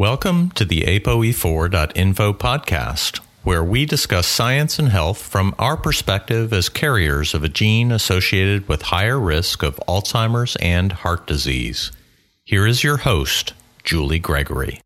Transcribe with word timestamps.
Welcome 0.00 0.50
to 0.52 0.64
the 0.64 0.80
ApoE4.info 0.82 2.32
podcast, 2.32 3.20
where 3.42 3.62
we 3.62 3.84
discuss 3.84 4.26
science 4.26 4.78
and 4.78 4.88
health 4.88 5.20
from 5.20 5.54
our 5.58 5.76
perspective 5.76 6.54
as 6.54 6.70
carriers 6.70 7.34
of 7.34 7.44
a 7.44 7.50
gene 7.50 7.92
associated 7.92 8.66
with 8.66 8.80
higher 8.80 9.20
risk 9.20 9.62
of 9.62 9.76
Alzheimer's 9.86 10.56
and 10.56 10.92
heart 10.92 11.26
disease. 11.26 11.92
Here 12.44 12.66
is 12.66 12.82
your 12.82 12.96
host, 12.96 13.52
Julie 13.84 14.18
Gregory. 14.18 14.80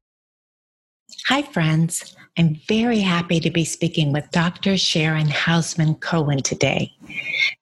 Hi, 1.28 1.42
friends. 1.42 2.16
I'm 2.36 2.56
very 2.66 2.98
happy 2.98 3.38
to 3.38 3.50
be 3.50 3.64
speaking 3.64 4.12
with 4.12 4.28
Dr. 4.32 4.76
Sharon 4.76 5.28
Hausman 5.28 6.00
Cohen 6.00 6.42
today. 6.42 6.92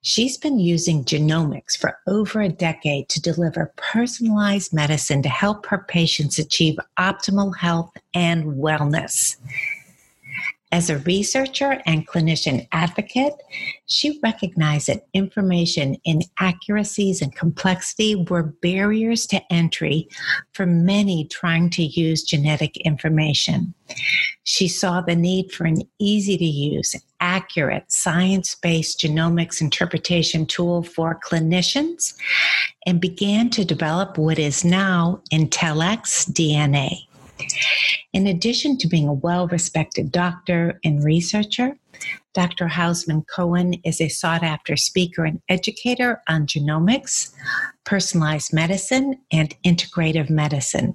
She's 0.01 0.39
been 0.39 0.59
using 0.59 1.05
genomics 1.05 1.77
for 1.77 1.99
over 2.07 2.41
a 2.41 2.49
decade 2.49 3.11
to 3.11 3.21
deliver 3.21 3.75
personalized 3.77 4.73
medicine 4.73 5.23
to 5.25 5.29
help 5.29 5.67
her 5.67 5.85
patients 5.89 6.39
achieve 6.39 6.79
optimal 6.99 7.55
health 7.55 7.93
and 8.15 8.45
wellness. 8.55 9.37
As 10.73 10.89
a 10.89 10.99
researcher 11.01 11.83
and 11.85 12.09
clinician 12.09 12.67
advocate, 12.73 13.35
she 13.85 14.19
recognized 14.23 14.87
that 14.89 15.07
information 15.13 15.99
inaccuracies 16.07 17.21
and 17.21 17.35
complexity 17.37 18.15
were 18.15 18.55
barriers 18.63 19.27
to 19.27 19.43
entry 19.53 20.09
for 20.55 20.65
many 20.65 21.27
trying 21.27 21.69
to 21.71 21.83
use 21.83 22.23
genetic 22.23 22.79
information. 22.79 23.75
She 24.45 24.67
saw 24.67 25.03
the 25.03 25.15
need 25.15 25.53
for 25.53 25.67
an 25.67 25.83
easy 25.99 26.39
to 26.39 26.45
use, 26.45 26.97
accurate, 27.21 27.93
science 27.93 28.55
based 28.55 28.99
genomics 28.99 29.61
interpretation 29.61 30.47
tool 30.47 30.83
for 30.83 31.21
clinicians 31.23 32.15
and 32.87 32.99
began 32.99 33.51
to 33.51 33.67
develop 33.67 34.17
what 34.17 34.39
is 34.39 34.65
now 34.65 35.21
IntellxxDNA. 35.31 37.07
In 38.13 38.27
addition 38.27 38.77
to 38.79 38.89
being 38.89 39.09
a 39.09 39.13
well 39.13 39.49
respected 39.49 40.13
doctor 40.13 40.79
and 40.85 41.03
researcher, 41.03 41.77
Dr. 42.35 42.67
Hausman 42.67 43.27
Cohen 43.27 43.75
is 43.85 44.01
a 44.01 44.09
sought 44.09 44.43
after 44.43 44.77
speaker 44.77 45.25
and 45.25 45.41
educator 45.49 46.23
on 46.29 46.47
genomics, 46.47 47.33
personalized 47.85 48.53
medicine, 48.53 49.19
and 49.31 49.55
integrative 49.65 50.31
medicine. 50.31 50.95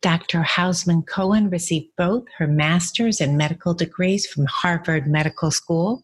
Dr. 0.00 0.42
Hausman 0.42 1.06
Cohen 1.06 1.50
received 1.50 1.88
both 1.96 2.24
her 2.38 2.46
master's 2.46 3.20
and 3.20 3.36
medical 3.36 3.74
degrees 3.74 4.26
from 4.26 4.46
Harvard 4.46 5.06
Medical 5.06 5.50
School. 5.50 6.02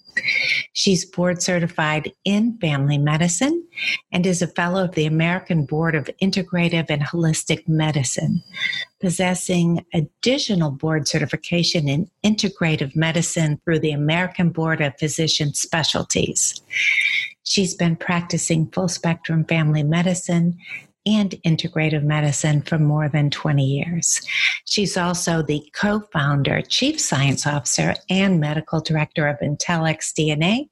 She's 0.72 1.04
board 1.04 1.42
certified 1.42 2.12
in 2.24 2.58
family 2.58 2.98
medicine 2.98 3.66
and 4.12 4.26
is 4.26 4.42
a 4.42 4.46
fellow 4.46 4.84
of 4.84 4.94
the 4.94 5.06
American 5.06 5.64
Board 5.64 5.94
of 5.94 6.10
Integrative 6.22 6.86
and 6.88 7.02
Holistic 7.02 7.68
Medicine, 7.68 8.42
possessing 9.00 9.84
additional 9.94 10.70
board 10.70 11.08
certification 11.08 11.88
in 11.88 12.10
integrative 12.24 12.94
medicine 12.94 13.60
through 13.64 13.80
the 13.80 13.92
American 13.92 14.50
Board 14.50 14.80
of 14.80 14.98
Physician 14.98 15.54
Specialties. 15.54 16.60
She's 17.44 17.74
been 17.74 17.96
practicing 17.96 18.70
full 18.70 18.88
spectrum 18.88 19.44
family 19.44 19.82
medicine 19.82 20.56
and 21.06 21.30
integrative 21.46 22.02
medicine 22.02 22.62
for 22.62 22.78
more 22.78 23.08
than 23.08 23.30
20 23.30 23.64
years. 23.64 24.20
She's 24.64 24.96
also 24.96 25.42
the 25.42 25.62
co 25.74 26.00
founder, 26.12 26.62
chief 26.62 27.00
science 27.00 27.46
officer, 27.46 27.94
and 28.08 28.40
medical 28.40 28.80
director 28.80 29.26
of 29.26 29.38
IntellxxDNA 29.38 30.68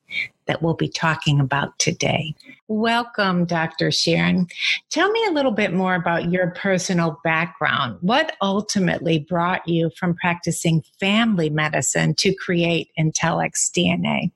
that 0.47 0.63
we'll 0.63 0.75
be 0.75 0.89
talking 0.89 1.41
about 1.41 1.79
today. 1.79 2.35
Welcome, 2.69 3.45
Dr. 3.45 3.91
Sharon. 3.91 4.49
Tell 4.91 5.11
me 5.11 5.25
a 5.27 5.33
little 5.33 5.53
bit 5.53 5.73
more 5.73 5.95
about 5.95 6.31
your 6.31 6.51
personal 6.51 7.21
background. 7.23 7.99
What 8.01 8.37
ultimately 8.43 9.21
brought 9.21 9.67
you 9.69 9.91
from 9.97 10.15
practicing 10.15 10.83
family 10.99 11.51
medicine 11.51 12.15
to 12.17 12.35
create 12.35 12.91
IntellxxDNA? 12.99 14.33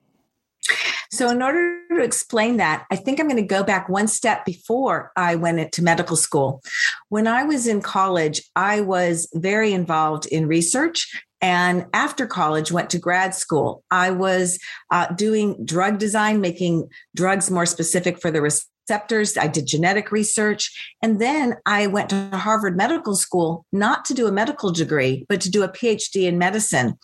So, 1.12 1.28
in 1.28 1.42
order 1.42 1.78
to 1.90 2.02
explain 2.02 2.56
that, 2.56 2.86
I 2.90 2.96
think 2.96 3.20
I'm 3.20 3.28
going 3.28 3.36
to 3.36 3.42
go 3.42 3.62
back 3.62 3.88
one 3.88 4.08
step 4.08 4.46
before 4.46 5.12
I 5.14 5.34
went 5.34 5.60
into 5.60 5.82
medical 5.82 6.16
school. 6.16 6.62
When 7.10 7.26
I 7.26 7.44
was 7.44 7.66
in 7.66 7.82
college, 7.82 8.42
I 8.56 8.80
was 8.80 9.28
very 9.34 9.74
involved 9.74 10.24
in 10.26 10.46
research. 10.46 11.22
And 11.42 11.86
after 11.92 12.26
college, 12.26 12.72
went 12.72 12.88
to 12.90 12.98
grad 12.98 13.34
school. 13.34 13.84
I 13.90 14.10
was 14.10 14.58
uh, 14.90 15.08
doing 15.08 15.62
drug 15.66 15.98
design, 15.98 16.40
making 16.40 16.88
drugs 17.14 17.50
more 17.50 17.66
specific 17.66 18.18
for 18.18 18.30
the 18.30 18.40
receptors. 18.40 19.36
I 19.36 19.48
did 19.48 19.66
genetic 19.66 20.12
research. 20.12 20.94
And 21.02 21.20
then 21.20 21.56
I 21.66 21.88
went 21.88 22.08
to 22.10 22.30
Harvard 22.32 22.76
Medical 22.76 23.16
School, 23.16 23.66
not 23.70 24.06
to 24.06 24.14
do 24.14 24.28
a 24.28 24.32
medical 24.32 24.72
degree, 24.72 25.26
but 25.28 25.42
to 25.42 25.50
do 25.50 25.62
a 25.62 25.68
PhD 25.68 26.22
in 26.22 26.38
medicine. 26.38 26.96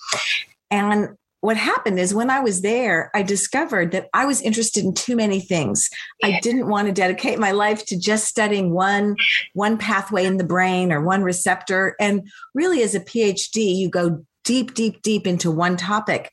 And 0.71 1.17
what 1.41 1.57
happened 1.57 1.99
is 1.99 2.15
when 2.15 2.31
I 2.31 2.41
was 2.41 2.63
there, 2.63 3.11
I 3.15 3.23
discovered 3.23 3.93
that 3.93 4.09
I 4.13 4.25
was 4.25 4.41
interested 4.41 4.85
in 4.85 4.93
too 4.93 5.15
many 5.15 5.41
things. 5.41 5.89
I 6.23 6.41
didn't 6.41 6.69
want 6.69 6.89
to 6.89 6.93
dedicate 6.93 7.39
my 7.39 7.53
life 7.53 7.87
to 7.87 7.99
just 7.99 8.27
studying 8.27 8.73
one 8.73 9.17
one 9.55 9.79
pathway 9.79 10.27
in 10.27 10.37
the 10.37 10.45
brain 10.45 10.93
or 10.93 11.01
one 11.01 11.23
receptor. 11.23 11.95
And 12.01 12.29
really, 12.55 12.83
as 12.83 12.95
a 12.95 13.01
PhD, 13.01 13.77
you 13.77 13.89
go 13.89 14.25
deep, 14.45 14.75
deep, 14.75 15.03
deep 15.03 15.27
into 15.27 15.51
one 15.51 15.77
topic. 15.77 16.31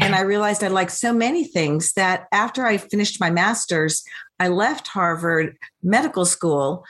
And 0.00 0.14
I 0.14 0.22
realized 0.22 0.64
I 0.64 0.68
liked 0.68 0.92
so 0.92 1.12
many 1.12 1.44
things 1.44 1.92
that 1.92 2.26
after 2.32 2.64
I 2.64 2.78
finished 2.78 3.20
my 3.20 3.28
master's, 3.28 4.02
I 4.40 4.48
left 4.48 4.88
Harvard 4.88 5.58
Medical 5.82 6.24
School 6.24 6.84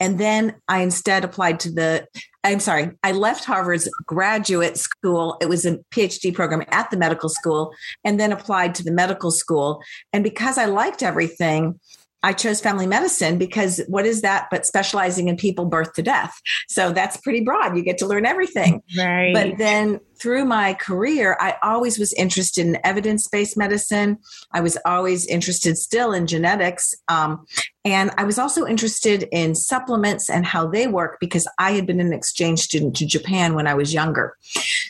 and 0.00 0.18
then 0.18 0.56
I 0.68 0.80
instead 0.82 1.24
applied 1.24 1.60
to 1.60 1.72
the, 1.72 2.06
I'm 2.42 2.60
sorry, 2.60 2.90
I 3.02 3.12
left 3.12 3.44
Harvard's 3.44 3.88
graduate 4.06 4.76
school. 4.76 5.36
It 5.40 5.48
was 5.48 5.64
a 5.64 5.78
PhD 5.90 6.34
program 6.34 6.62
at 6.68 6.90
the 6.90 6.96
medical 6.96 7.28
school, 7.28 7.72
and 8.04 8.20
then 8.20 8.32
applied 8.32 8.74
to 8.76 8.82
the 8.82 8.92
medical 8.92 9.30
school. 9.30 9.82
And 10.12 10.22
because 10.22 10.58
I 10.58 10.66
liked 10.66 11.02
everything, 11.02 11.80
I 12.24 12.32
chose 12.32 12.58
family 12.58 12.86
medicine 12.86 13.36
because 13.36 13.82
what 13.86 14.06
is 14.06 14.22
that 14.22 14.48
but 14.50 14.64
specializing 14.64 15.28
in 15.28 15.36
people 15.36 15.66
birth 15.66 15.92
to 15.92 16.02
death? 16.02 16.34
So 16.68 16.90
that's 16.90 17.18
pretty 17.18 17.42
broad. 17.42 17.76
You 17.76 17.82
get 17.82 17.98
to 17.98 18.06
learn 18.06 18.24
everything. 18.24 18.82
Right. 18.96 19.34
But 19.34 19.58
then 19.58 20.00
through 20.18 20.46
my 20.46 20.72
career, 20.72 21.36
I 21.38 21.56
always 21.62 21.98
was 21.98 22.14
interested 22.14 22.66
in 22.66 22.78
evidence 22.82 23.28
based 23.28 23.58
medicine. 23.58 24.16
I 24.52 24.62
was 24.62 24.78
always 24.86 25.26
interested 25.26 25.76
still 25.76 26.12
in 26.12 26.26
genetics. 26.26 26.94
Um, 27.08 27.44
and 27.84 28.10
I 28.16 28.24
was 28.24 28.38
also 28.38 28.66
interested 28.66 29.28
in 29.30 29.54
supplements 29.54 30.30
and 30.30 30.46
how 30.46 30.66
they 30.66 30.86
work 30.86 31.18
because 31.20 31.46
I 31.58 31.72
had 31.72 31.86
been 31.86 32.00
an 32.00 32.14
exchange 32.14 32.60
student 32.60 32.96
to 32.96 33.06
Japan 33.06 33.54
when 33.54 33.66
I 33.66 33.74
was 33.74 33.92
younger. 33.92 34.34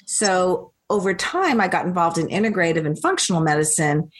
So 0.06 0.73
over 0.94 1.12
time, 1.12 1.60
I 1.60 1.66
got 1.66 1.86
involved 1.86 2.18
in 2.18 2.28
integrative 2.28 2.86
and 2.86 2.96
functional 3.00 3.40
medicine. 3.40 4.10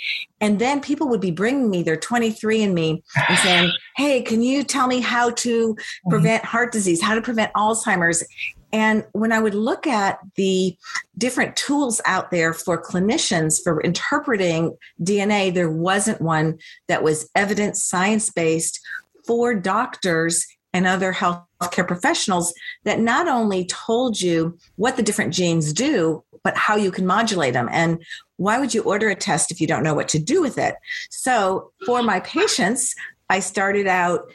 And 0.41 0.59
then 0.59 0.81
people 0.81 1.09
would 1.09 1.21
be 1.21 1.31
bringing 1.31 1.71
me 1.71 1.85
their 1.85 1.97
23andMe 1.97 3.01
and 3.29 3.39
saying, 3.39 3.73
Hey, 3.97 4.23
can 4.23 4.43
you 4.43 4.65
tell 4.65 4.89
me 4.89 5.01
how 5.01 5.31
to 5.31 5.75
mm-hmm. 5.75 6.11
prevent 6.11 6.45
heart 6.45 6.73
disease, 6.73 7.01
how 7.01 7.15
to 7.15 7.23
prevent 7.23 7.53
Alzheimer's? 7.53 8.25
And 8.73 9.07
when 9.13 9.31
I 9.31 9.39
would 9.39 9.55
look 9.55 9.87
at 9.87 10.19
the 10.35 10.77
different 11.17 11.55
tools 11.55 12.01
out 12.07 12.33
there 12.33 12.53
for 12.53 12.83
clinicians 12.83 13.63
for 13.63 13.81
interpreting 13.81 14.77
DNA, 15.01 15.55
there 15.55 15.71
wasn't 15.71 16.21
one 16.21 16.59
that 16.89 17.05
was 17.05 17.31
evidence 17.37 17.85
science 17.85 18.31
based 18.31 18.81
for 19.25 19.55
doctors 19.55 20.45
and 20.75 20.89
other 20.89 21.13
healthcare 21.13 21.87
professionals 21.87 22.53
that 22.83 22.99
not 22.99 23.29
only 23.29 23.65
told 23.67 24.21
you 24.21 24.59
what 24.75 24.97
the 24.97 25.05
different 25.05 25.33
genes 25.33 25.73
do, 25.73 26.24
but 26.45 26.57
how 26.57 26.77
you 26.77 26.93
can 26.93 27.07
modulate 27.07 27.55
them. 27.55 27.69
And 27.73 28.01
why 28.37 28.59
would 28.59 28.75
you 28.75 28.83
order 28.83 29.09
a 29.09 29.17
test 29.17 29.51
if 29.51 29.61
you 29.61 29.67
don't 29.67 29.83
know 29.83 29.95
what 29.95 30.09
to 30.09 30.19
do 30.19 30.41
with 30.41 30.59
it? 30.59 30.77
So 31.11 31.73
for 31.87 32.03
my 32.03 32.21
patients, 32.21 32.95
I 33.31 33.41
started 33.41 33.87
out 33.87 34.31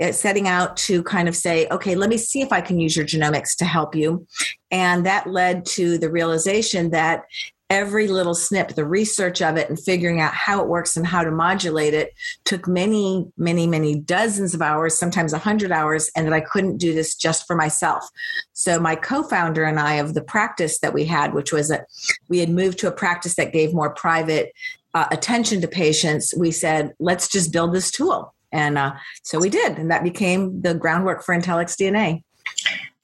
uh, 0.00 0.10
setting 0.10 0.48
out 0.48 0.76
to 0.76 1.02
kind 1.04 1.28
of 1.28 1.36
say, 1.36 1.68
okay, 1.70 1.94
let 1.94 2.10
me 2.10 2.16
see 2.16 2.40
if 2.40 2.52
I 2.52 2.60
can 2.60 2.80
use 2.80 2.96
your 2.96 3.06
genomics 3.06 3.56
to 3.58 3.64
help 3.64 3.94
you. 3.94 4.26
And 4.72 5.06
that 5.06 5.28
led 5.28 5.64
to 5.66 5.96
the 5.96 6.10
realization 6.10 6.90
that 6.90 7.24
every 7.70 8.08
little 8.08 8.34
SNP, 8.34 8.74
the 8.74 8.84
research 8.84 9.40
of 9.40 9.56
it 9.56 9.68
and 9.68 9.78
figuring 9.78 10.20
out 10.20 10.34
how 10.34 10.60
it 10.60 10.68
works 10.68 10.96
and 10.96 11.06
how 11.06 11.22
to 11.22 11.30
modulate 11.30 11.94
it 11.94 12.12
took 12.44 12.66
many, 12.66 13.30
many, 13.36 13.66
many 13.66 13.98
dozens 13.98 14.54
of 14.54 14.60
hours, 14.60 14.98
sometimes 14.98 15.32
a 15.32 15.38
hundred 15.38 15.70
hours, 15.70 16.10
and 16.16 16.26
that 16.26 16.34
I 16.34 16.40
couldn't 16.40 16.78
do 16.78 16.92
this 16.92 17.14
just 17.14 17.46
for 17.46 17.54
myself. 17.54 18.06
So 18.52 18.80
my 18.80 18.96
co-founder 18.96 19.62
and 19.62 19.78
I 19.78 19.94
of 19.94 20.14
the 20.14 20.22
practice 20.22 20.80
that 20.80 20.92
we 20.92 21.04
had, 21.04 21.32
which 21.32 21.52
was 21.52 21.68
that 21.68 21.86
we 22.28 22.40
had 22.40 22.50
moved 22.50 22.78
to 22.80 22.88
a 22.88 22.92
practice 22.92 23.36
that 23.36 23.52
gave 23.52 23.72
more 23.72 23.94
private 23.94 24.52
uh, 24.92 25.06
attention 25.12 25.60
to 25.60 25.68
patients, 25.68 26.34
we 26.36 26.50
said, 26.50 26.92
let's 26.98 27.28
just 27.28 27.52
build 27.52 27.72
this 27.72 27.92
tool. 27.92 28.34
And 28.52 28.76
uh, 28.76 28.94
so 29.22 29.38
we 29.38 29.48
did, 29.48 29.78
and 29.78 29.92
that 29.92 30.02
became 30.02 30.60
the 30.62 30.74
groundwork 30.74 31.22
for 31.22 31.36
IntellxxDNA. 31.36 32.24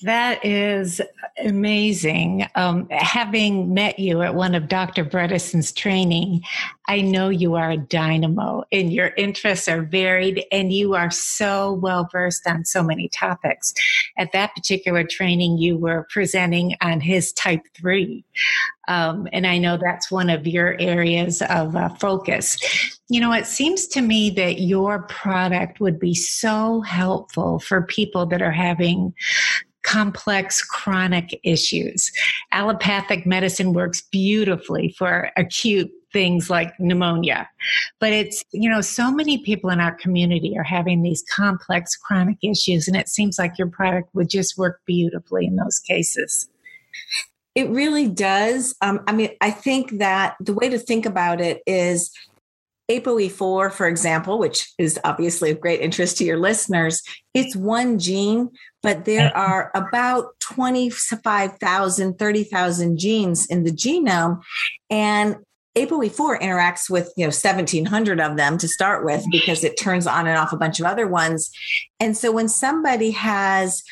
That 0.02 0.44
is 0.44 1.00
amazing. 1.42 2.46
Um, 2.54 2.86
having 2.90 3.72
met 3.72 3.98
you 3.98 4.20
at 4.20 4.34
one 4.34 4.54
of 4.54 4.68
Dr. 4.68 5.06
Bredesen's 5.06 5.72
training, 5.72 6.42
I 6.86 7.00
know 7.00 7.30
you 7.30 7.54
are 7.54 7.70
a 7.70 7.78
dynamo 7.78 8.64
and 8.70 8.92
your 8.92 9.12
interests 9.16 9.68
are 9.68 9.80
varied 9.80 10.44
and 10.52 10.70
you 10.70 10.94
are 10.94 11.10
so 11.10 11.72
well 11.72 12.08
versed 12.12 12.46
on 12.46 12.66
so 12.66 12.82
many 12.82 13.08
topics. 13.08 13.72
At 14.18 14.32
that 14.32 14.54
particular 14.54 15.02
training, 15.02 15.56
you 15.58 15.78
were 15.78 16.06
presenting 16.10 16.76
on 16.82 17.00
his 17.00 17.32
type 17.32 17.62
three. 17.74 18.22
Um, 18.88 19.26
and 19.32 19.46
I 19.46 19.58
know 19.58 19.78
that's 19.78 20.10
one 20.10 20.30
of 20.30 20.46
your 20.46 20.76
areas 20.78 21.42
of 21.42 21.74
uh, 21.74 21.88
focus. 21.88 22.58
You 23.08 23.20
know, 23.20 23.32
it 23.32 23.46
seems 23.46 23.86
to 23.88 24.00
me 24.00 24.30
that 24.30 24.60
your 24.60 25.02
product 25.04 25.80
would 25.80 25.98
be 25.98 26.14
so 26.14 26.82
helpful 26.82 27.58
for 27.60 27.82
people 27.82 28.26
that 28.26 28.42
are 28.42 28.52
having 28.52 29.14
complex 29.86 30.62
chronic 30.62 31.38
issues. 31.44 32.10
Allopathic 32.52 33.24
medicine 33.24 33.72
works 33.72 34.02
beautifully 34.10 34.94
for 34.98 35.30
acute 35.36 35.90
things 36.12 36.50
like 36.50 36.72
pneumonia. 36.80 37.48
But 38.00 38.12
it's, 38.12 38.42
you 38.52 38.68
know, 38.68 38.80
so 38.80 39.12
many 39.12 39.38
people 39.38 39.70
in 39.70 39.80
our 39.80 39.94
community 39.94 40.56
are 40.58 40.64
having 40.64 41.02
these 41.02 41.24
complex 41.34 41.94
chronic 41.96 42.38
issues, 42.42 42.88
and 42.88 42.96
it 42.96 43.08
seems 43.08 43.38
like 43.38 43.58
your 43.58 43.68
product 43.68 44.14
would 44.14 44.28
just 44.28 44.58
work 44.58 44.80
beautifully 44.86 45.46
in 45.46 45.56
those 45.56 45.78
cases. 45.78 46.48
It 47.54 47.70
really 47.70 48.08
does. 48.08 48.74
Um, 48.80 49.00
I 49.06 49.12
mean, 49.12 49.30
I 49.40 49.50
think 49.50 49.98
that 49.98 50.36
the 50.40 50.52
way 50.52 50.68
to 50.68 50.78
think 50.78 51.06
about 51.06 51.40
it 51.40 51.62
is 51.66 52.10
ApoE4, 52.90 53.72
for 53.72 53.86
example, 53.88 54.38
which 54.38 54.72
is 54.78 54.98
obviously 55.04 55.50
of 55.50 55.60
great 55.60 55.80
interest 55.80 56.18
to 56.18 56.24
your 56.24 56.38
listeners, 56.38 57.02
it's 57.34 57.56
one 57.56 57.98
gene, 57.98 58.50
but 58.82 59.04
there 59.04 59.28
mm-hmm. 59.28 59.38
are 59.38 59.72
about 59.74 60.38
25,000, 60.40 62.18
30,000 62.18 62.98
genes 62.98 63.46
in 63.46 63.64
the 63.64 63.72
genome. 63.72 64.40
And 64.88 65.36
ApoE4 65.76 66.40
interacts 66.40 66.88
with, 66.88 67.12
you 67.16 67.24
know, 67.24 67.28
1700 67.28 68.20
of 68.20 68.36
them 68.36 68.56
to 68.58 68.68
start 68.68 69.04
with 69.04 69.24
because 69.30 69.62
it 69.62 69.78
turns 69.78 70.06
on 70.06 70.26
and 70.26 70.38
off 70.38 70.52
a 70.52 70.56
bunch 70.56 70.80
of 70.80 70.86
other 70.86 71.06
ones. 71.06 71.50
And 72.00 72.16
so 72.16 72.32
when 72.32 72.48
somebody 72.48 73.10
has 73.10 73.82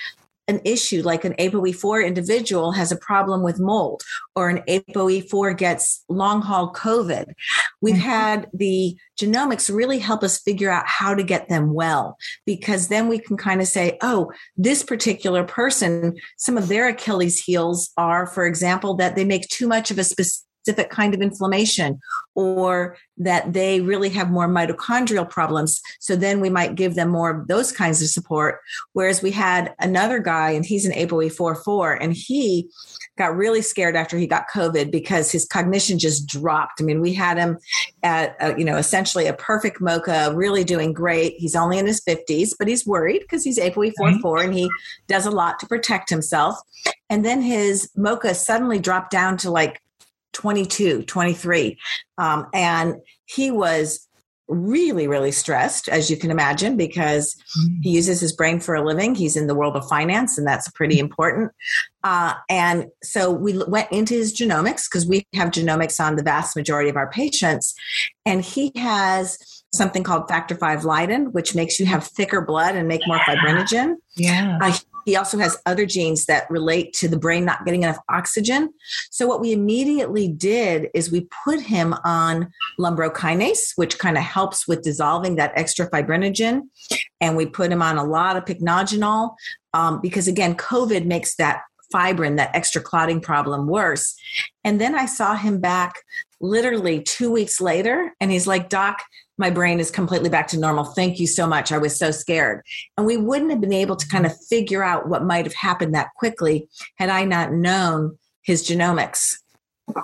an 0.49 0.61
issue 0.65 1.03
like 1.03 1.25
an 1.25 1.35
ApoE4 1.35 2.07
individual 2.07 2.73
has 2.73 2.93
a 2.93 2.97
problem 2.97 3.43
with 3.43 3.61
mold 3.61 4.03
or 4.37 4.49
an 4.49 4.63
ApoE4 4.69 5.57
gets 5.57 6.05
long 6.09 6.43
haul 6.43 6.73
COVID. 6.73 7.33
We've 7.81 7.95
mm-hmm. 7.95 8.05
had 8.05 8.51
the 8.53 8.97
genomics 9.19 9.75
really 9.75 9.99
help 9.99 10.23
us 10.23 10.41
figure 10.41 10.71
out 10.71 10.87
how 10.87 11.15
to 11.15 11.23
get 11.23 11.49
them 11.49 11.73
well 11.73 12.17
because 12.45 12.89
then 12.89 13.09
we 13.09 13.19
can 13.19 13.37
kind 13.37 13.61
of 13.61 13.69
say, 13.69 13.97
oh, 14.03 14.31
this 14.57 14.83
particular 14.83 15.45
person, 15.45 16.15
some 16.37 16.59
of 16.59 16.69
their 16.69 16.89
Achilles 16.89 17.43
heels 17.43 17.91
are, 17.97 18.27
for 18.27 18.47
example, 18.47 18.95
that 18.97 19.17
they 19.17 19.25
make 19.25 19.49
too 19.49 19.67
much 19.67 19.91
of 19.91 19.99
a 19.99 20.05
specific 20.05 20.45
specific 20.65 20.91
kind 20.91 21.15
of 21.15 21.21
inflammation 21.21 22.01
or 22.35 22.97
that 23.19 23.53
they 23.53 23.81
really 23.81 24.09
have 24.09 24.31
more 24.31 24.49
mitochondrial 24.49 25.29
problems. 25.29 25.81
So 26.01 26.17
then 26.17 26.41
we 26.41 26.51
might 26.51 26.75
give 26.75 26.95
them 26.95 27.11
more 27.11 27.31
of 27.31 27.49
those 27.49 27.71
kinds 27.71 28.03
of 28.03 28.09
support. 28.09 28.61
Whereas 28.93 29.23
we 29.23 29.31
had 29.31 29.75
another 29.79 30.19
guy 30.19 30.51
and 30.51 30.65
he's 30.65 30.87
an 30.87 30.93
ApoE44 30.93 31.99
and 32.01 32.13
he 32.15 32.71
got 33.17 33.37
really 33.37 33.63
scared 33.63 33.95
after 33.95 34.19
he 34.19 34.27
got 34.27 34.49
COVID 34.53 34.91
because 34.91 35.31
his 35.31 35.47
cognition 35.47 35.99
just 35.99 36.27
dropped. 36.27 36.81
I 36.81 36.85
mean, 36.85 37.01
we 37.01 37.13
had 37.13 37.39
him 37.39 37.59
at, 38.03 38.35
a, 38.41 38.59
you 38.59 38.65
know, 38.65 38.77
essentially 38.77 39.27
a 39.27 39.35
perfect 39.35 39.81
MoCA, 39.81 40.35
really 40.35 40.65
doing 40.65 40.93
great. 40.93 41.35
He's 41.37 41.55
only 41.55 41.79
in 41.79 41.87
his 41.87 42.03
50s, 42.03 42.51
but 42.59 42.67
he's 42.67 42.87
worried 42.87 43.21
because 43.21 43.45
he's 43.45 43.59
ApoE44 43.59 43.93
mm-hmm. 43.95 44.45
and 44.47 44.55
he 44.55 44.69
does 45.07 45.27
a 45.27 45.31
lot 45.31 45.61
to 45.61 45.67
protect 45.67 46.11
himself. 46.11 46.57
And 47.09 47.25
then 47.25 47.41
his 47.41 47.91
MoCA 47.97 48.35
suddenly 48.35 48.81
dropped 48.81 49.11
down 49.11 49.37
to 49.39 49.51
like 49.51 49.81
22, 50.35 51.03
23. 51.05 51.79
Um, 52.19 52.47
and 52.53 52.97
he 53.25 53.51
was 53.51 54.07
really, 54.49 55.07
really 55.07 55.33
stressed, 55.33 55.89
as 55.89 56.11
you 56.11 56.17
can 56.17 56.31
imagine, 56.31 56.77
because 56.77 57.35
he 57.83 57.91
mm. 57.91 57.95
uses 57.95 58.21
his 58.21 58.33
brain 58.33 58.61
for 58.61 58.75
a 58.75 58.85
living. 58.85 59.15
He's 59.15 59.37
in 59.37 59.47
the 59.47 59.55
world 59.55 59.75
of 59.75 59.89
finance, 59.89 60.37
and 60.37 60.47
that's 60.47 60.71
pretty 60.71 60.97
mm. 60.97 61.01
important. 61.01 61.53
Uh, 62.03 62.35
and 62.51 62.87
so 63.03 63.31
we 63.31 63.63
went 63.65 63.91
into 63.91 64.15
his 64.15 64.39
genomics 64.39 64.85
because 64.85 65.07
we 65.07 65.27
have 65.35 65.51
genomics 65.51 65.99
on 65.99 66.17
the 66.17 66.23
vast 66.23 66.57
majority 66.57 66.91
of 66.91 66.97
our 66.97 67.11
patients. 67.11 67.75
And 68.27 68.45
he 68.45 68.71
has 68.77 69.39
something 69.73 70.03
called 70.03 70.29
factor 70.29 70.55
V 70.55 70.87
Leiden, 70.87 71.33
which 71.33 71.55
makes 71.55 71.81
you 71.81 71.87
have 71.87 72.07
thicker 72.07 72.43
blood 72.43 72.77
and 72.77 72.87
make 72.87 73.01
more 73.07 73.19
fibrinogen. 73.19 73.95
Yeah. 74.17 74.59
Uh, 74.61 74.77
he 75.05 75.17
also 75.17 75.39
has 75.39 75.61
other 75.67 75.87
genes 75.87 76.27
that 76.27 76.51
relate 76.51 76.93
to 76.95 77.09
the 77.09 77.19
brain 77.19 77.45
not 77.45 77.65
getting 77.65 77.83
enough 77.83 77.99
oxygen. 78.09 78.73
So, 79.11 79.27
what 79.27 79.41
we 79.41 79.53
immediately 79.53 80.29
did 80.29 80.89
is 80.95 81.11
we 81.11 81.29
put 81.45 81.61
him 81.61 81.95
on 82.05 82.51
lumbrokinase, 82.79 83.73
which 83.77 83.99
kind 83.99 84.17
of 84.17 84.23
helps 84.23 84.67
with 84.67 84.83
dissolving 84.83 85.37
that 85.37 85.53
extra 85.57 85.89
fibrinogen. 85.91 86.63
And 87.21 87.37
we 87.37 87.47
put 87.47 87.73
him 87.73 87.83
on 87.83 87.99
a 87.99 88.05
lot 88.05 88.37
of 88.37 88.45
pycnogenol 88.45 89.35
um, 89.73 90.01
because, 90.01 90.29
again, 90.29 90.55
COVID 90.57 91.05
makes 91.07 91.37
that 91.37 91.63
fibrin, 91.93 92.37
that 92.37 92.55
extra 92.55 92.81
clotting 92.81 93.21
problem, 93.21 93.67
worse. 93.67 94.15
And 94.65 94.81
then 94.81 94.95
I 94.95 95.07
saw 95.07 95.37
him 95.37 95.61
back 95.61 95.95
literally 96.41 97.03
two 97.03 97.31
weeks 97.31 97.61
later, 97.61 98.13
and 98.21 98.31
he's 98.31 98.47
like, 98.47 98.69
Doc, 98.69 99.03
my 99.39 99.51
brain 99.51 99.81
is 99.81 99.91
completely 99.91 100.29
back 100.29 100.49
to 100.49 100.59
normal. 100.59 100.85
Thank 100.85 101.19
you 101.19 101.27
so 101.27 101.47
much. 101.47 101.73
I 101.73 101.79
was 101.79 101.99
so 101.99 102.11
scared. 102.11 102.63
And 102.97 103.07
we 103.07 103.17
wouldn't 103.17 103.51
have 103.51 103.61
been 103.61 103.73
able 103.73 103.97
to 103.97 104.09
kind 104.09 104.27
of 104.27 104.33
figure 104.49 104.83
out 104.83 105.09
what 105.09 105.25
might 105.25 105.45
have 105.45 105.55
happened 105.55 105.95
that 105.95 106.15
quickly 106.17 106.69
had 106.97 107.09
I 107.09 107.25
not 107.25 107.53
known 107.53 108.19
his 108.43 108.63
genomics. 108.69 109.37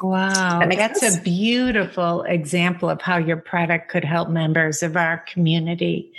Wow, 0.03 0.59
that 0.61 0.77
that's 0.77 1.01
sense? 1.01 1.17
a 1.17 1.21
beautiful 1.23 2.23
example 2.25 2.91
of 2.91 3.01
how 3.01 3.17
your 3.17 3.39
product 3.39 3.91
could 3.91 4.05
help 4.05 4.29
members 4.29 4.83
of 4.83 4.95
our 4.95 5.25
community. 5.27 6.13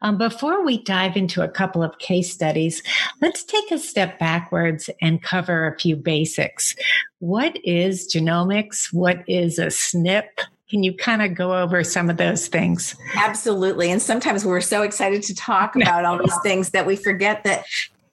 Um, 0.00 0.16
before 0.16 0.64
we 0.64 0.82
dive 0.84 1.16
into 1.16 1.42
a 1.42 1.48
couple 1.48 1.82
of 1.82 1.98
case 1.98 2.32
studies, 2.32 2.84
let's 3.20 3.42
take 3.42 3.72
a 3.72 3.78
step 3.78 4.20
backwards 4.20 4.88
and 5.02 5.22
cover 5.22 5.66
a 5.66 5.76
few 5.76 5.96
basics. 5.96 6.76
What 7.18 7.58
is 7.64 8.12
genomics? 8.14 8.92
What 8.92 9.24
is 9.26 9.58
a 9.58 9.66
SNP? 9.66 10.28
Can 10.70 10.82
you 10.82 10.94
kind 10.94 11.20
of 11.20 11.34
go 11.34 11.60
over 11.60 11.82
some 11.82 12.08
of 12.08 12.16
those 12.16 12.46
things? 12.48 12.94
Absolutely. 13.16 13.90
And 13.90 14.00
sometimes 14.00 14.44
we're 14.44 14.60
so 14.60 14.82
excited 14.82 15.22
to 15.24 15.34
talk 15.34 15.76
about 15.80 16.04
all 16.04 16.18
these 16.18 16.38
things 16.42 16.70
that 16.70 16.86
we 16.86 16.96
forget 16.96 17.44
that 17.44 17.64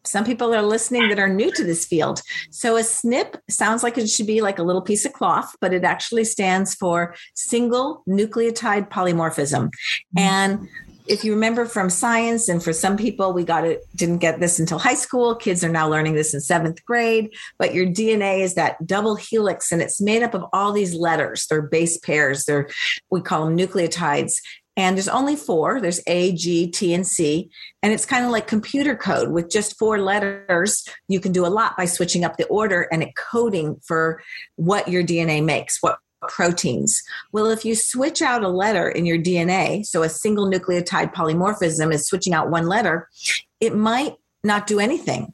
some 0.07 0.23
people 0.23 0.53
are 0.53 0.61
listening 0.61 1.09
that 1.09 1.19
are 1.19 1.27
new 1.27 1.51
to 1.51 1.63
this 1.63 1.85
field. 1.85 2.21
So 2.49 2.77
a 2.77 2.81
SNP 2.81 3.35
sounds 3.49 3.83
like 3.83 3.97
it 3.97 4.09
should 4.09 4.27
be 4.27 4.41
like 4.41 4.57
a 4.57 4.63
little 4.63 4.81
piece 4.81 5.05
of 5.05 5.13
cloth, 5.13 5.55
but 5.59 5.73
it 5.73 5.83
actually 5.83 6.23
stands 6.23 6.73
for 6.73 7.13
single 7.35 8.03
nucleotide 8.07 8.89
polymorphism. 8.89 9.65
Mm-hmm. 9.67 10.19
And 10.19 10.69
if 11.07 11.23
you 11.23 11.33
remember 11.33 11.65
from 11.65 11.89
science 11.89 12.49
and 12.49 12.63
for 12.63 12.73
some 12.73 12.97
people 12.97 13.33
we 13.33 13.43
got 13.43 13.65
it 13.65 13.81
didn't 13.95 14.17
get 14.19 14.39
this 14.39 14.59
until 14.59 14.79
high 14.79 14.93
school. 14.93 15.35
Kids 15.35 15.63
are 15.63 15.69
now 15.69 15.89
learning 15.89 16.15
this 16.15 16.33
in 16.33 16.41
seventh 16.41 16.83
grade. 16.85 17.33
But 17.57 17.73
your 17.73 17.85
dna 17.85 18.41
is 18.41 18.55
that 18.55 18.85
double 18.85 19.15
helix 19.15 19.71
and 19.71 19.81
it's 19.81 20.01
made 20.01 20.23
up 20.23 20.33
of 20.33 20.45
all 20.53 20.71
these 20.71 20.93
letters. 20.93 21.47
They're 21.47 21.61
base 21.61 21.97
pairs. 21.97 22.45
They're 22.45 22.69
we 23.09 23.21
call 23.21 23.45
them 23.45 23.57
nucleotides. 23.57 24.33
And 24.75 24.95
there's 24.95 25.07
only 25.07 25.35
four. 25.35 25.81
There's 25.81 26.01
a 26.05 26.33
g 26.33 26.69
t 26.69 26.93
and 26.93 27.05
c. 27.05 27.49
And 27.81 27.93
it's 27.93 28.05
kind 28.05 28.25
of 28.25 28.31
like 28.31 28.45
computer 28.45 28.95
code. 28.95 29.31
With 29.31 29.49
just 29.49 29.77
four 29.77 29.99
letters 29.99 30.83
you 31.07 31.19
can 31.19 31.31
do 31.31 31.45
a 31.45 31.47
lot 31.47 31.77
by 31.77 31.85
switching 31.85 32.23
up 32.23 32.37
the 32.37 32.47
order 32.47 32.81
and 32.91 33.01
it 33.01 33.15
coding 33.15 33.77
for 33.85 34.21
what 34.55 34.87
your 34.87 35.03
dna 35.03 35.43
makes 35.43 35.81
what 35.81 35.99
proteins. 36.21 37.01
Well, 37.31 37.47
if 37.47 37.65
you 37.65 37.75
switch 37.75 38.21
out 38.21 38.43
a 38.43 38.49
letter 38.49 38.89
in 38.89 39.05
your 39.05 39.17
DNA, 39.17 39.85
so 39.85 40.03
a 40.03 40.09
single 40.09 40.49
nucleotide 40.49 41.13
polymorphism 41.13 41.93
is 41.93 42.07
switching 42.07 42.33
out 42.33 42.49
one 42.49 42.67
letter, 42.67 43.09
it 43.59 43.75
might 43.75 44.15
not 44.43 44.67
do 44.67 44.79
anything. 44.79 45.33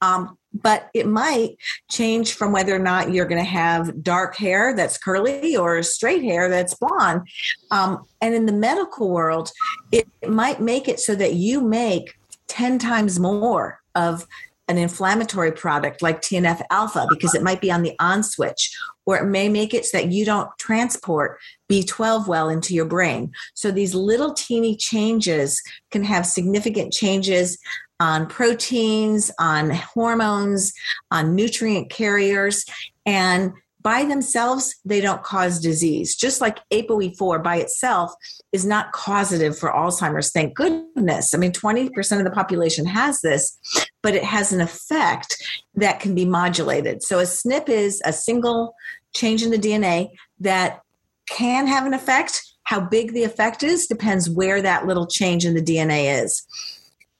Um, 0.00 0.36
but 0.52 0.88
it 0.94 1.06
might 1.06 1.56
change 1.90 2.34
from 2.34 2.52
whether 2.52 2.74
or 2.74 2.78
not 2.78 3.12
you're 3.12 3.26
going 3.26 3.42
to 3.42 3.48
have 3.48 4.02
dark 4.02 4.36
hair 4.36 4.74
that's 4.74 4.98
curly 4.98 5.56
or 5.56 5.82
straight 5.82 6.22
hair 6.22 6.48
that's 6.48 6.74
blonde. 6.74 7.22
Um, 7.70 8.06
and 8.20 8.34
in 8.34 8.46
the 8.46 8.52
medical 8.52 9.10
world, 9.10 9.50
it, 9.90 10.06
it 10.22 10.30
might 10.30 10.60
make 10.60 10.86
it 10.88 11.00
so 11.00 11.14
that 11.16 11.34
you 11.34 11.60
make 11.60 12.14
10 12.46 12.78
times 12.78 13.18
more 13.18 13.80
of 13.94 14.26
an 14.68 14.78
inflammatory 14.78 15.52
product 15.52 16.02
like 16.02 16.22
TNF 16.22 16.62
alpha 16.70 17.06
because 17.10 17.34
it 17.34 17.42
might 17.42 17.60
be 17.60 17.70
on 17.70 17.82
the 17.82 17.94
on 18.00 18.22
switch, 18.22 18.76
or 19.06 19.18
it 19.18 19.26
may 19.26 19.48
make 19.48 19.74
it 19.74 19.84
so 19.84 19.98
that 19.98 20.10
you 20.10 20.24
don't 20.24 20.48
transport 20.58 21.38
B12 21.70 22.26
well 22.26 22.48
into 22.48 22.74
your 22.74 22.86
brain. 22.86 23.32
So 23.54 23.70
these 23.70 23.94
little 23.94 24.32
teeny 24.32 24.76
changes 24.76 25.62
can 25.90 26.04
have 26.04 26.26
significant 26.26 26.92
changes 26.92 27.58
on 28.00 28.26
proteins, 28.26 29.30
on 29.38 29.70
hormones, 29.70 30.72
on 31.10 31.34
nutrient 31.34 31.90
carriers. 31.90 32.64
And 33.06 33.52
by 33.84 34.02
themselves, 34.06 34.74
they 34.86 35.00
don't 35.02 35.22
cause 35.22 35.60
disease. 35.60 36.16
Just 36.16 36.40
like 36.40 36.58
ApoE4 36.70 37.42
by 37.42 37.56
itself 37.56 38.12
is 38.50 38.64
not 38.64 38.92
causative 38.92 39.56
for 39.56 39.70
Alzheimer's, 39.70 40.32
thank 40.32 40.56
goodness. 40.56 41.34
I 41.34 41.36
mean, 41.36 41.52
20% 41.52 42.18
of 42.18 42.24
the 42.24 42.30
population 42.30 42.86
has 42.86 43.20
this, 43.20 43.58
but 44.02 44.14
it 44.14 44.24
has 44.24 44.52
an 44.52 44.62
effect 44.62 45.36
that 45.74 46.00
can 46.00 46.14
be 46.14 46.24
modulated. 46.24 47.02
So 47.02 47.18
a 47.18 47.24
SNP 47.24 47.68
is 47.68 48.00
a 48.06 48.12
single 48.12 48.74
change 49.14 49.42
in 49.42 49.50
the 49.50 49.58
DNA 49.58 50.08
that 50.40 50.80
can 51.28 51.66
have 51.66 51.86
an 51.86 51.92
effect. 51.92 52.42
How 52.62 52.80
big 52.80 53.12
the 53.12 53.24
effect 53.24 53.62
is 53.62 53.86
depends 53.86 54.30
where 54.30 54.62
that 54.62 54.86
little 54.86 55.06
change 55.06 55.44
in 55.44 55.52
the 55.54 55.62
DNA 55.62 56.22
is. 56.22 56.46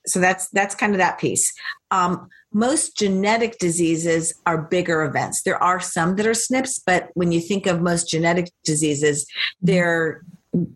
So 0.06 0.18
that's 0.18 0.48
that's 0.48 0.74
kind 0.74 0.92
of 0.92 0.98
that 0.98 1.18
piece. 1.18 1.52
Um, 1.94 2.28
most 2.52 2.96
genetic 2.96 3.58
diseases 3.58 4.34
are 4.46 4.62
bigger 4.62 5.04
events. 5.04 5.42
There 5.42 5.62
are 5.62 5.78
some 5.78 6.16
that 6.16 6.26
are 6.26 6.32
SNPs, 6.32 6.80
but 6.84 7.10
when 7.14 7.30
you 7.30 7.40
think 7.40 7.66
of 7.66 7.80
most 7.80 8.08
genetic 8.08 8.50
diseases, 8.64 9.26
they're 9.62 10.22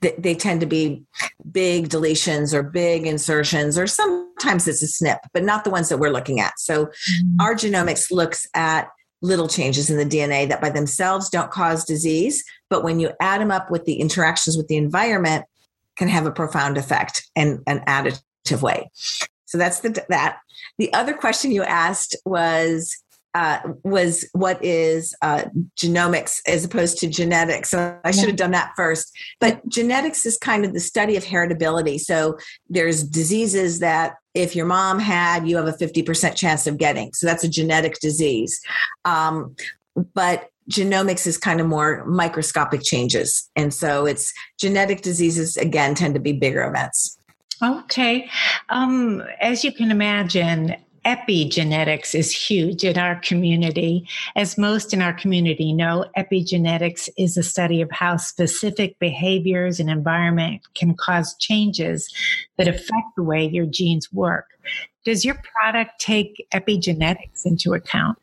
they 0.01 0.35
tend 0.35 0.61
to 0.61 0.67
be 0.67 1.05
big 1.53 1.89
deletions 1.89 2.53
or 2.53 2.65
big 2.65 3.07
insertions 3.07 3.79
or 3.79 3.87
sometimes 3.87 4.67
it's 4.67 4.83
a 4.83 5.05
snp 5.05 5.19
but 5.33 5.45
not 5.45 5.63
the 5.63 5.71
ones 5.71 5.89
that 5.89 5.99
we're 5.99 6.11
looking 6.11 6.41
at 6.41 6.59
so 6.59 6.87
mm-hmm. 6.87 7.41
our 7.41 7.55
genomics 7.55 8.11
looks 8.11 8.45
at 8.55 8.89
little 9.23 9.47
changes 9.47 9.89
in 9.89 9.97
the 9.97 10.05
dna 10.05 10.49
that 10.49 10.61
by 10.61 10.69
themselves 10.69 11.29
don't 11.29 11.53
cause 11.53 11.85
disease 11.85 12.43
but 12.69 12.83
when 12.83 12.99
you 12.99 13.13
add 13.21 13.41
them 13.41 13.53
up 13.53 13.71
with 13.71 13.85
the 13.85 14.01
interactions 14.01 14.57
with 14.57 14.67
the 14.67 14.77
environment 14.77 15.45
can 15.97 16.09
have 16.09 16.27
a 16.27 16.33
profound 16.33 16.77
effect 16.77 17.31
in 17.37 17.63
an 17.69 17.79
additive 17.87 18.61
way 18.61 18.91
so 19.49 19.57
that's 19.57 19.81
the 19.81 20.05
that 20.11 20.39
the 20.77 20.93
other 20.93 21.15
question 21.15 21.51
you 21.51 21.63
asked 21.63 22.15
was 22.25 22.95
uh, 23.35 23.61
was 23.83 24.29
what 24.33 24.63
is 24.65 25.15
uh, 25.23 25.45
genomics 25.77 26.41
as 26.47 26.65
opposed 26.65 26.99
to 26.99 27.09
genetics. 27.09 27.71
So 27.71 27.99
I 28.05 28.11
should 28.11 28.27
have 28.27 28.37
done 28.37 28.51
that 28.53 28.73
first. 28.75 29.17
But 29.39 29.67
genetics 29.69 30.27
is 30.27 30.39
kind 30.39 30.65
of 30.65 30.73
the 30.73 30.81
study 30.81 31.17
of 31.17 31.25
heritability. 31.25 32.01
So 32.01 32.39
there's 32.69 33.05
diseases 33.05 33.81
that 33.81 34.15
if 34.35 34.57
your 34.57 34.67
mom 34.67 34.99
had, 34.99 35.49
you 35.49 35.57
have 35.57 35.69
a 35.69 35.73
50% 35.73 36.37
chance 36.37 36.67
of 36.67 36.79
getting. 36.79 37.13
So 37.13 37.27
that's 37.27 37.45
a 37.45 37.49
genetic 37.49 38.01
disease. 38.01 38.61
Um, 39.05 39.55
but 40.15 40.49
genomics 40.71 41.27
is 41.27 41.39
kind 41.39 41.61
of 41.61 41.67
more 41.67 42.05
microscopic 42.07 42.83
changes. 42.83 43.49
And 43.57 43.73
so 43.73 44.07
it's 44.07 44.33
genetic 44.59 45.03
diseases, 45.03 45.57
again, 45.57 45.95
tend 45.95 46.15
to 46.15 46.21
be 46.21 46.33
bigger 46.33 46.65
events. 46.65 47.18
Okay. 47.63 48.31
Um, 48.69 49.23
as 49.41 49.65
you 49.65 49.73
can 49.73 49.91
imagine, 49.91 50.77
epigenetics 51.05 52.15
is 52.15 52.33
huge 52.33 52.85
in 52.85 52.99
our 52.99 53.17
community. 53.21 54.07
As 54.37 54.59
most 54.59 54.93
in 54.93 55.01
our 55.01 55.13
community 55.13 55.73
know, 55.73 56.05
epigenetics 56.17 57.09
is 57.17 57.37
a 57.37 57.43
study 57.43 57.81
of 57.81 57.91
how 57.91 58.17
specific 58.17 58.99
behaviors 58.99 59.81
and 59.81 59.89
environment 59.89 60.63
can 60.75 60.95
cause 60.95 61.35
changes 61.39 62.13
that 62.59 62.69
affect 62.69 63.17
the 63.17 63.23
way 63.23 63.47
your 63.47 63.67
genes 63.67 64.13
work. 64.13 64.47
Does 65.05 65.25
your 65.25 65.41
product 65.55 65.99
take 65.99 66.47
epigenetics 66.53 67.47
into 67.47 67.73
account? 67.73 68.19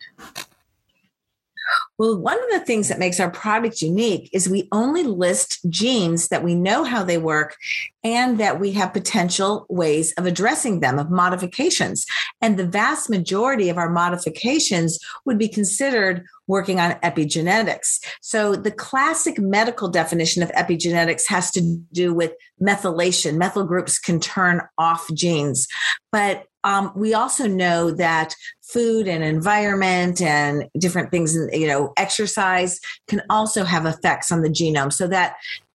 Well, 1.97 2.17
one 2.17 2.37
of 2.37 2.49
the 2.51 2.65
things 2.65 2.89
that 2.89 2.99
makes 2.99 3.19
our 3.19 3.31
product 3.31 3.81
unique 3.81 4.29
is 4.33 4.49
we 4.49 4.67
only 4.71 5.03
list 5.03 5.59
genes 5.69 6.27
that 6.27 6.43
we 6.43 6.53
know 6.53 6.83
how 6.83 7.03
they 7.03 7.17
work 7.17 7.55
and 8.03 8.37
that 8.37 8.59
we 8.59 8.73
have 8.73 8.93
potential 8.93 9.65
ways 9.69 10.13
of 10.17 10.25
addressing 10.25 10.81
them, 10.81 10.99
of 10.99 11.09
modifications. 11.09 12.05
And 12.41 12.57
the 12.57 12.67
vast 12.67 13.09
majority 13.09 13.69
of 13.69 13.77
our 13.77 13.89
modifications 13.89 14.99
would 15.25 15.39
be 15.39 15.47
considered 15.47 16.25
working 16.47 16.79
on 16.79 16.91
epigenetics. 16.95 17.99
So 18.21 18.55
the 18.55 18.71
classic 18.71 19.39
medical 19.39 19.87
definition 19.87 20.43
of 20.43 20.51
epigenetics 20.51 21.23
has 21.29 21.49
to 21.51 21.77
do 21.93 22.13
with 22.13 22.33
methylation. 22.61 23.37
Methyl 23.37 23.65
groups 23.65 23.99
can 23.99 24.19
turn 24.19 24.61
off 24.77 25.07
genes. 25.13 25.67
But 26.11 26.45
um, 26.65 26.91
we 26.95 27.13
also 27.13 27.47
know 27.47 27.91
that 27.91 28.35
food 28.67 29.07
and 29.07 29.23
environment 29.23 30.21
and 30.21 30.67
different 30.77 31.11
things, 31.11 31.35
you 31.53 31.67
know, 31.67 31.93
exercise 31.97 32.79
can 33.07 33.21
also 33.29 33.63
have 33.63 33.85
effects 33.85 34.31
on 34.31 34.41
the 34.41 34.49
genome. 34.49 34.91
So 34.91 35.07
that 35.07 35.35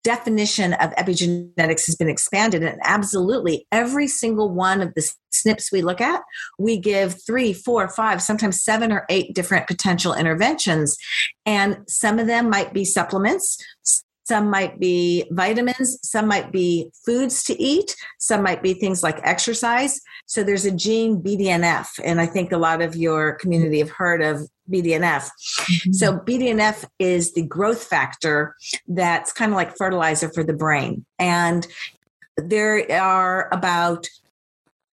definition 0.05 0.73
of 0.73 0.91
epigenetics 0.91 1.87
has 1.87 1.95
been 1.97 2.07
expanded 2.07 2.61
and 2.61 2.79
absolutely 2.83 3.65
every 3.71 4.07
single 4.07 4.53
one 4.53 4.79
of 4.79 4.93
the 4.93 5.01
SNPs 5.33 5.71
we 5.71 5.81
look 5.81 5.99
at 5.99 6.21
we 6.59 6.77
give 6.77 7.19
three 7.25 7.53
four 7.53 7.89
five 7.89 8.21
sometimes 8.21 8.63
seven 8.63 8.91
or 8.91 9.03
eight 9.09 9.33
different 9.33 9.65
potential 9.65 10.13
interventions 10.13 10.95
and 11.47 11.77
some 11.87 12.19
of 12.19 12.27
them 12.27 12.51
might 12.51 12.71
be 12.71 12.85
supplements 12.85 13.57
some 14.25 14.50
might 14.50 14.79
be 14.79 15.25
vitamins, 15.32 16.00
some 16.01 16.27
might 16.27 16.51
be 16.51 16.89
foods 17.05 17.44
to 17.44 17.62
eat, 17.62 17.96
some 18.17 18.41
might 18.41 18.63
be 18.63 18.74
things 18.74 19.03
like 19.03 19.20
exercise. 19.24 20.01
So 20.25 20.44
there's 20.44 20.65
a 20.65 20.72
gene 20.72 21.22
BDNF, 21.22 21.88
and 22.03 22.20
I 22.20 22.25
think 22.25 22.51
a 22.51 22.58
lot 22.58 22.82
of 22.82 22.96
your 22.96 23.34
community 23.34 23.79
have 23.79 23.91
heard 23.91 24.24
of 24.24 24.50
BDNF. 24.70 25.29
Mm-hmm. 25.29 25.91
So 25.94 26.17
BDNF 26.17 26.86
is 26.98 27.34
the 27.34 27.44
growth 27.44 27.84
factor 27.84 28.55
that's 28.88 29.32
kind 29.32 29.51
of 29.51 29.55
like 29.55 29.77
fertilizer 29.77 30.32
for 30.34 30.44
the 30.44 30.53
brain. 30.53 31.05
And 31.20 31.67
there 32.38 32.91
are 33.00 33.48
about 33.53 34.08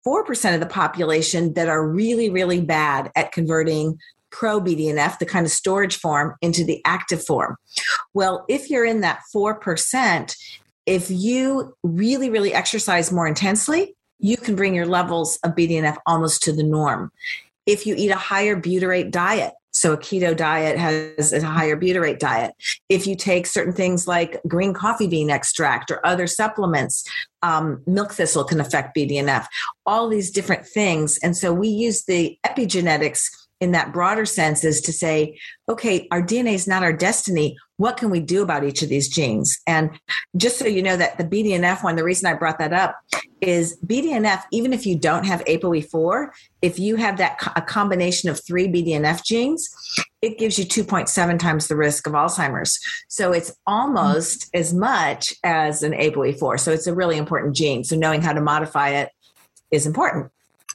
4% 0.07 0.55
of 0.55 0.61
the 0.61 0.67
population 0.67 1.53
that 1.53 1.69
are 1.69 1.87
really, 1.87 2.31
really 2.31 2.63
bad 2.63 3.11
at 3.15 3.33
converting 3.33 3.99
pro 4.31 4.61
BDNF, 4.61 5.19
the 5.19 5.27
kind 5.27 5.47
of 5.47 5.53
storage 5.53 5.97
form, 5.97 6.35
into 6.43 6.65
the 6.65 6.81
active 6.85 7.25
form. 7.25 7.57
Well, 8.15 8.45
if 8.49 8.71
you're 8.71 8.85
in 8.85 9.01
that 9.01 9.21
4%, 9.35 10.37
if 10.87 11.11
you 11.11 11.75
really, 11.83 12.31
really 12.31 12.55
exercise 12.55 13.13
more 13.13 13.27
intensely, 13.27 13.95
you 14.19 14.37
can 14.37 14.57
bring 14.57 14.75
your 14.75 14.87
levels 14.87 15.39
of 15.45 15.55
BDNF 15.55 15.97
almost 16.07 16.43
to 16.45 16.53
the 16.53 16.63
norm. 16.63 17.13
If 17.67 17.87
you 17.87 17.95
eat 17.97 18.11
a 18.11 18.17
higher 18.17 18.57
butyrate 18.61 19.11
diet, 19.11 19.53
so 19.71 19.93
a 19.93 19.99
keto 19.99 20.37
diet 20.37 20.77
has 20.79 21.33
a 21.33 21.45
higher 21.45 21.77
butyrate 21.77 22.19
diet. 22.19 22.55
If 22.89 23.07
you 23.07 23.15
take 23.15 23.47
certain 23.47 23.73
things 23.73 24.09
like 24.09 24.41
green 24.49 24.73
coffee 24.73 25.07
bean 25.07 25.31
extract 25.31 25.91
or 25.91 26.05
other 26.05 26.27
supplements, 26.27 27.05
um, 27.43 27.83
milk 27.87 28.13
thistle 28.13 28.45
can 28.45 28.61
affect 28.61 28.97
BDNF, 28.97 29.47
all 29.87 30.09
these 30.09 30.31
different 30.31 30.67
things. 30.67 31.19
And 31.23 31.37
so 31.37 31.53
we 31.53 31.69
use 31.69 32.05
the 32.05 32.37
epigenetics 32.45 33.29
in 33.61 33.73
that 33.73 33.93
broader 33.93 34.25
sense 34.25 34.65
is 34.65 34.81
to 34.83 34.93
say, 34.93 35.39
okay, 35.69 36.07
our 36.11 36.23
DNA 36.23 36.55
is 36.55 36.69
not 36.69 36.83
our 36.83 36.93
destiny. 36.93 37.57
What 37.77 37.97
can 37.97 38.11
we 38.11 38.21
do 38.21 38.43
about 38.43 38.65
each 38.65 38.83
of 38.83 38.89
these 38.89 39.09
genes? 39.09 39.59
And 39.67 39.99
just 40.37 40.59
so 40.59 40.67
you 40.67 40.83
know 40.83 40.97
that 40.97 41.19
the 41.19 41.25
BDNF 41.25 41.83
one, 41.83 41.97
the 41.97 42.05
reason 42.05 42.27
I 42.27 42.35
brought 42.35 42.59
that 42.59 42.73
up 42.73 42.97
is 43.41 43.79
BDNF, 43.87 44.43
even 44.53 44.73
if 44.73 44.87
you 44.87 44.99
don't 44.99 45.27
have 45.27 45.45
ApoE4, 45.45 46.29
if 46.63 46.79
you 46.79 46.97
have 46.97 47.19
that 47.19 47.41
a 47.57 47.63
combination 47.63 48.29
of 48.29 48.45
three 48.45 48.69
BDNF 48.69 49.25
genes, 49.25 49.69
it 50.23 50.39
gives 50.39 50.59
you 50.59 50.65
2.7 50.65 51.39
times 51.39 51.69
the 51.69 51.77
risk 51.77 52.07
of 52.07 52.15
Alzheimer's. 52.15 52.79
So 53.09 53.33
it's 53.33 53.53
almost 53.67 54.47
mm-hmm. 54.47 54.61
as 54.61 54.75
much 54.75 55.35
as 55.45 55.83
an 55.83 55.93
ApoE4. 55.93 56.59
So 56.59 56.73
it's 56.73 56.87
a 56.87 56.95
really 56.95 57.17
important 57.17 57.55
gene. 57.55 57.85
So 57.85 57.97
knowing 57.97 58.23
how 58.23 58.33
to 58.33 58.41
modify 58.41 58.91
it 58.91 59.11
is 59.71 59.87
important. 59.87 60.31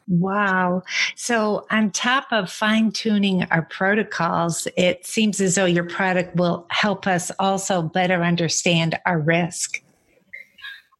Wow. 0.07 0.83
So, 1.15 1.65
on 1.71 1.91
top 1.91 2.27
of 2.31 2.51
fine 2.51 2.91
tuning 2.91 3.43
our 3.45 3.63
protocols, 3.63 4.67
it 4.75 5.05
seems 5.05 5.39
as 5.39 5.55
though 5.55 5.65
your 5.65 5.85
product 5.85 6.35
will 6.35 6.65
help 6.69 7.07
us 7.07 7.31
also 7.39 7.81
better 7.81 8.23
understand 8.23 8.97
our 9.05 9.19
risk. 9.19 9.82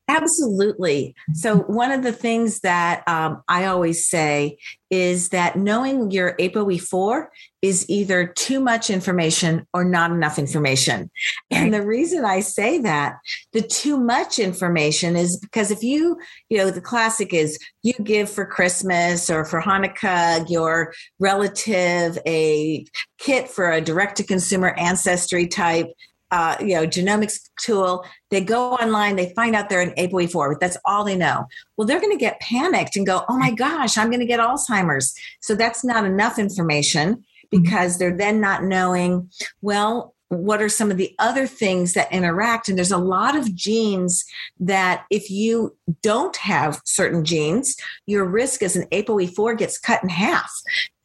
Absolutely. 0.10 1.16
So, 1.34 1.60
one 1.60 1.92
of 1.92 2.04
the 2.04 2.12
things 2.12 2.60
that 2.60 3.08
um, 3.08 3.42
I 3.48 3.66
always 3.66 4.06
say 4.06 4.58
is 4.92 5.30
that 5.30 5.56
knowing 5.56 6.12
your 6.12 6.36
ApoE4 6.36 7.28
is 7.62 7.90
either 7.90 8.28
too 8.28 8.60
much 8.60 8.90
information 8.90 9.66
or 9.74 9.86
not 9.86 10.12
enough 10.12 10.38
information. 10.38 11.10
And 11.50 11.74
the 11.74 11.86
reason 11.86 12.26
I 12.26 12.42
say 12.42 12.80
that, 12.80 13.16
the 13.54 13.62
too 13.62 13.98
much 13.98 14.40
information 14.40 15.16
is 15.16 15.38
because 15.40 15.72
if 15.72 15.82
you, 15.82 16.18
you 16.50 16.58
know, 16.58 16.70
the 16.70 16.82
classic 16.82 17.34
is 17.34 17.58
you 17.82 17.94
give 18.04 18.30
for 18.30 18.46
Christmas 18.46 19.30
or 19.30 19.46
for 19.46 19.62
Hanukkah 19.62 20.50
your 20.50 20.94
relative 21.20 22.20
a 22.28 22.86
kit 23.20 23.50
for 23.50 23.72
a 23.72 23.80
direct 23.80 24.18
to 24.18 24.24
consumer 24.24 24.76
ancestry 24.78 25.48
type 25.48 25.88
uh, 26.34 26.58
you 26.60 26.74
know, 26.74 26.88
genomics 26.88 27.48
tool. 27.60 28.04
They 28.32 28.42
go 28.42 28.72
online, 28.72 29.18
they 29.18 29.32
find 29.36 29.56
out 29.56 29.70
they're 29.70 29.82
an 29.82 29.94
ApoE4, 30.00 30.54
but 30.54 30.60
that's 30.60 30.78
all 30.84 31.04
they 31.04 31.16
know. 31.16 31.46
Well, 31.78 31.86
they're 31.86 32.02
going 32.02 32.12
to 32.12 32.18
get 32.18 32.40
panicked 32.40 32.96
and 32.96 33.06
go, 33.06 33.24
oh 33.30 33.38
my 33.38 33.52
gosh, 33.52 34.00
I'm 34.00 34.10
going 34.10 34.20
to 34.20 34.25
get 34.25 34.40
Alzheimer's. 34.40 35.13
So 35.42 35.54
that's 35.54 35.84
not 35.84 36.06
enough 36.06 36.40
information 36.40 37.18
mm-hmm. 37.18 37.62
because 37.62 38.00
they're 38.00 38.18
then 38.18 38.42
not 38.42 38.63
knowing, 38.63 39.30
well, 39.62 40.16
what 40.30 40.60
are 40.60 40.70
some 40.70 40.90
of 40.90 40.98
the 40.98 41.13
other 41.20 41.46
things 41.46 41.94
that 41.94 42.12
interact? 42.12 42.68
And 42.68 42.75
there's 42.75 42.92
a 42.92 42.98
lot 42.98 43.36
of 43.36 43.54
genes 43.54 44.25
that 44.60 45.06
if 45.12 45.30
you 45.30 45.78
don't 46.02 46.36
have 46.38 46.82
certain 46.84 47.24
genes, 47.24 47.78
your 48.08 48.25
risk 48.25 48.63
as 48.63 48.75
an 48.75 48.88
ApoE4 48.92 49.56
gets 49.56 49.78
cut 49.78 50.02
in 50.02 50.10
half. 50.10 50.52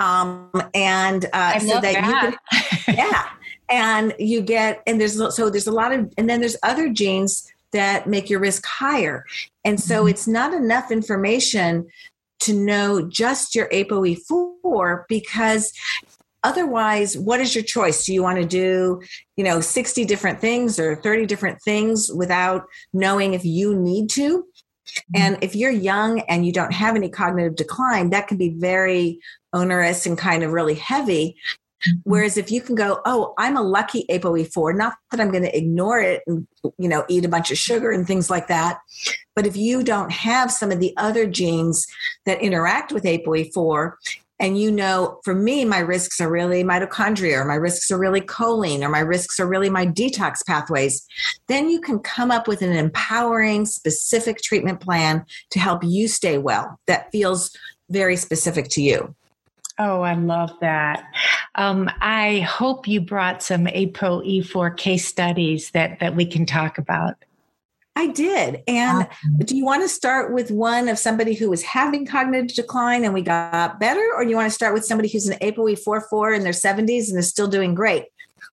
Um, 0.01 0.51
and 0.73 1.27
uh, 1.35 1.59
so 1.59 1.81
that, 1.81 1.83
that, 1.83 2.33
you 2.33 2.39
can, 2.71 2.97
yeah 2.97 3.29
and 3.69 4.15
you 4.19 4.41
get 4.41 4.83
and 4.87 5.01
there's 5.01 5.17
so 5.35 5.51
there's 5.51 5.67
a 5.67 5.73
lot 5.73 5.93
of 5.93 6.13
and 6.17 6.29
then 6.29 6.41
there's 6.41 6.57
other 6.63 6.89
genes 6.89 7.51
that 7.73 8.07
make 8.07 8.31
your 8.31 8.41
risk 8.41 8.65
higher 8.67 9.25
and 9.65 9.81
so 9.81 10.01
mm-hmm. 10.01 10.09
it's 10.09 10.27
not 10.27 10.55
enough 10.55 10.91
information 10.91 11.87
to 12.41 12.55
know 12.55 13.03
just 13.03 13.55
your 13.55 13.69
ApoE4 13.69 15.05
because 15.09 15.73
otherwise 16.45 17.19
what 17.19 17.41
is 17.41 17.55
your 17.55 17.65
choice 17.65 18.05
do 18.05 18.15
you 18.15 18.23
want 18.23 18.39
to 18.39 18.47
do 18.47 19.03
you 19.37 19.45
know 19.45 19.61
60 19.61 20.05
different 20.05 20.41
things 20.41 20.79
or 20.79 20.97
30 20.97 21.27
different 21.27 21.61
things 21.63 22.11
without 22.15 22.65
knowing 22.93 23.35
if 23.35 23.45
you 23.45 23.75
need 23.75 24.09
to 24.11 24.47
and 25.15 25.37
if 25.43 25.55
you're 25.55 25.71
young 25.71 26.21
and 26.21 26.47
you 26.47 26.53
don't 26.53 26.73
have 26.73 26.97
any 26.97 27.11
cognitive 27.11 27.57
decline 27.57 28.11
that 28.11 28.29
can 28.29 28.39
be 28.39 28.51
very 28.51 29.21
onerous 29.53 30.07
and 30.07 30.17
kind 30.17 30.43
of 30.43 30.53
really 30.53 30.75
heavy 30.75 31.37
Mm-hmm. 31.37 31.68
Mm-hmm. 31.87 31.99
Whereas 32.05 32.37
if 32.37 32.51
you 32.51 32.61
can 32.61 32.75
go, 32.75 33.01
oh, 33.05 33.35
I'm 33.39 33.57
a 33.57 33.63
lucky 33.63 34.05
ApoE4, 34.11 34.77
not 34.77 34.95
that 35.11 35.21
I'm 35.21 35.31
going 35.31 35.45
to 35.45 35.57
ignore 35.57 36.01
it 36.01 36.23
and 36.27 36.47
you 36.79 36.89
know 36.89 37.05
eat 37.09 37.25
a 37.25 37.29
bunch 37.29 37.51
of 37.51 37.59
sugar 37.59 37.91
and 37.91 38.07
things 38.07 38.31
like 38.31 38.49
that, 38.49 38.81
but 39.37 39.47
if 39.47 39.57
you 39.57 39.83
don't 39.83 40.11
have 40.11 40.51
some 40.51 40.73
of 40.73 40.81
the 40.81 40.95
other 40.97 41.27
genes 41.27 41.87
that 42.27 42.43
interact 42.43 42.93
with 42.93 43.05
ApoE4, 43.05 43.93
and 44.41 44.59
you 44.59 44.71
know, 44.71 45.19
for 45.25 45.35
me, 45.35 45.65
my 45.65 45.81
risks 45.81 46.21
are 46.21 46.31
really 46.31 46.63
mitochondria, 46.63 47.41
or 47.41 47.45
my 47.45 47.57
risks 47.57 47.91
are 47.91 47.99
really 47.99 48.21
choline, 48.21 48.83
or 48.83 48.89
my 48.89 49.01
risks 49.01 49.41
are 49.41 49.49
really 49.49 49.69
my 49.69 49.87
detox 49.87 50.47
pathways, 50.47 51.05
then 51.49 51.69
you 51.69 51.81
can 51.81 51.99
come 51.99 52.31
up 52.31 52.47
with 52.47 52.63
an 52.63 52.73
empowering, 52.73 53.67
specific 53.67 54.39
treatment 54.39 54.81
plan 54.81 55.25
to 55.51 55.59
help 55.59 55.83
you 55.83 56.07
stay 56.07 56.39
well 56.39 56.79
that 56.87 57.11
feels 57.11 57.51
very 57.91 58.17
specific 58.17 58.69
to 58.69 58.83
you. 58.83 59.15
Oh, 59.79 60.03
I 60.03 60.15
love 60.15 60.53
that. 60.61 61.05
Um, 61.55 61.91
I 62.01 62.41
hope 62.41 62.89
you 62.89 63.01
brought 63.01 63.43
some 63.43 63.67
ApoE4 63.67 64.77
case 64.77 65.07
studies 65.07 65.71
that, 65.71 66.01
that 66.01 66.17
we 66.17 66.27
can 66.27 66.47
talk 66.47 66.79
about. 66.79 67.15
I 67.99 68.07
did. 68.07 68.63
And 68.69 69.09
awesome. 69.09 69.39
do 69.45 69.57
you 69.57 69.65
want 69.65 69.83
to 69.83 69.89
start 69.89 70.33
with 70.33 70.53
one 70.53 70.89
of 70.89 70.99
somebody 70.99 71.35
who 71.35 71.51
was 71.51 71.65
having 71.65 72.07
cognitive 72.07 72.55
decline 72.55 73.05
and 73.05 73.13
we 73.13 73.23
got 73.23 73.81
better? 73.81 74.05
Or 74.15 74.23
do 74.23 74.31
you 74.31 74.37
want 74.37 74.47
to 74.47 74.55
start 74.55 74.73
with 74.73 74.85
somebody 74.85 75.09
who's 75.09 75.27
an 75.29 75.37
ApoE44 75.41 76.37
in 76.37 76.45
their 76.45 76.53
70s 76.53 77.11
and 77.11 77.19
is 77.19 77.29
still 77.29 77.49
doing 77.49 77.75
great? 77.75 78.05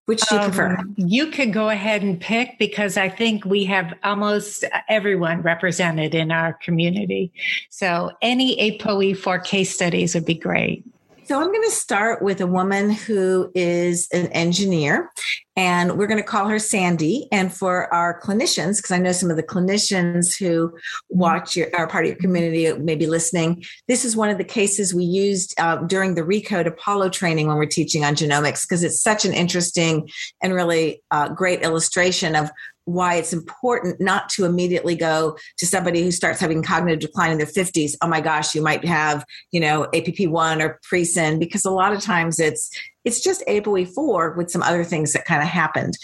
Which 0.06 0.20
do 0.22 0.34
you 0.34 0.40
um, 0.40 0.50
prefer? 0.50 0.78
You 0.96 1.28
could 1.28 1.52
go 1.52 1.68
ahead 1.68 2.02
and 2.02 2.20
pick 2.20 2.58
because 2.58 2.96
I 2.96 3.08
think 3.08 3.44
we 3.44 3.64
have 3.64 3.94
almost 4.02 4.64
everyone 4.88 5.42
represented 5.42 6.14
in 6.14 6.32
our 6.32 6.54
community. 6.54 7.32
So 7.70 8.12
any 8.22 8.56
ApoE4 8.56 9.44
case 9.44 9.72
studies 9.72 10.14
would 10.14 10.26
be 10.26 10.34
great. 10.34 10.84
So 11.26 11.40
I'm 11.40 11.50
going 11.50 11.64
to 11.64 11.72
start 11.72 12.22
with 12.22 12.40
a 12.40 12.46
woman 12.46 12.88
who 12.88 13.50
is 13.52 14.06
an 14.12 14.28
engineer, 14.28 15.10
and 15.56 15.98
we're 15.98 16.06
going 16.06 16.22
to 16.22 16.22
call 16.22 16.46
her 16.46 16.60
Sandy. 16.60 17.26
And 17.32 17.52
for 17.52 17.92
our 17.92 18.20
clinicians, 18.20 18.76
because 18.76 18.92
I 18.92 18.98
know 18.98 19.10
some 19.10 19.30
of 19.30 19.36
the 19.36 19.42
clinicians 19.42 20.38
who 20.38 20.78
watch 21.08 21.56
your, 21.56 21.68
are 21.76 21.88
part 21.88 22.04
of 22.04 22.10
your 22.10 22.18
community 22.18 22.72
may 22.78 22.94
be 22.94 23.08
listening, 23.08 23.64
this 23.88 24.04
is 24.04 24.16
one 24.16 24.28
of 24.28 24.38
the 24.38 24.44
cases 24.44 24.94
we 24.94 25.02
used 25.02 25.58
uh, 25.58 25.78
during 25.78 26.14
the 26.14 26.22
Recode 26.22 26.66
Apollo 26.66 27.08
training 27.08 27.48
when 27.48 27.56
we're 27.56 27.66
teaching 27.66 28.04
on 28.04 28.14
genomics, 28.14 28.62
because 28.62 28.84
it's 28.84 29.02
such 29.02 29.24
an 29.24 29.32
interesting 29.32 30.08
and 30.44 30.54
really 30.54 31.02
uh, 31.10 31.28
great 31.30 31.62
illustration 31.62 32.36
of 32.36 32.52
why 32.86 33.16
it's 33.16 33.32
important 33.32 34.00
not 34.00 34.28
to 34.30 34.44
immediately 34.44 34.94
go 34.94 35.36
to 35.58 35.66
somebody 35.66 36.02
who 36.02 36.12
starts 36.12 36.40
having 36.40 36.62
cognitive 36.62 37.00
decline 37.00 37.32
in 37.32 37.38
their 37.38 37.46
50s 37.46 37.94
oh 38.00 38.06
my 38.06 38.20
gosh 38.20 38.54
you 38.54 38.62
might 38.62 38.84
have 38.84 39.24
you 39.50 39.60
know 39.60 39.88
app1 39.92 40.62
or 40.62 40.80
presyn 40.88 41.38
because 41.38 41.64
a 41.64 41.70
lot 41.70 41.92
of 41.92 42.00
times 42.00 42.38
it's 42.38 42.70
it's 43.06 43.20
just 43.20 43.42
ApoE4 43.46 44.36
with 44.36 44.50
some 44.50 44.62
other 44.62 44.84
things 44.84 45.12
that 45.12 45.24
kind 45.24 45.40
of 45.40 45.48
happened. 45.48 45.96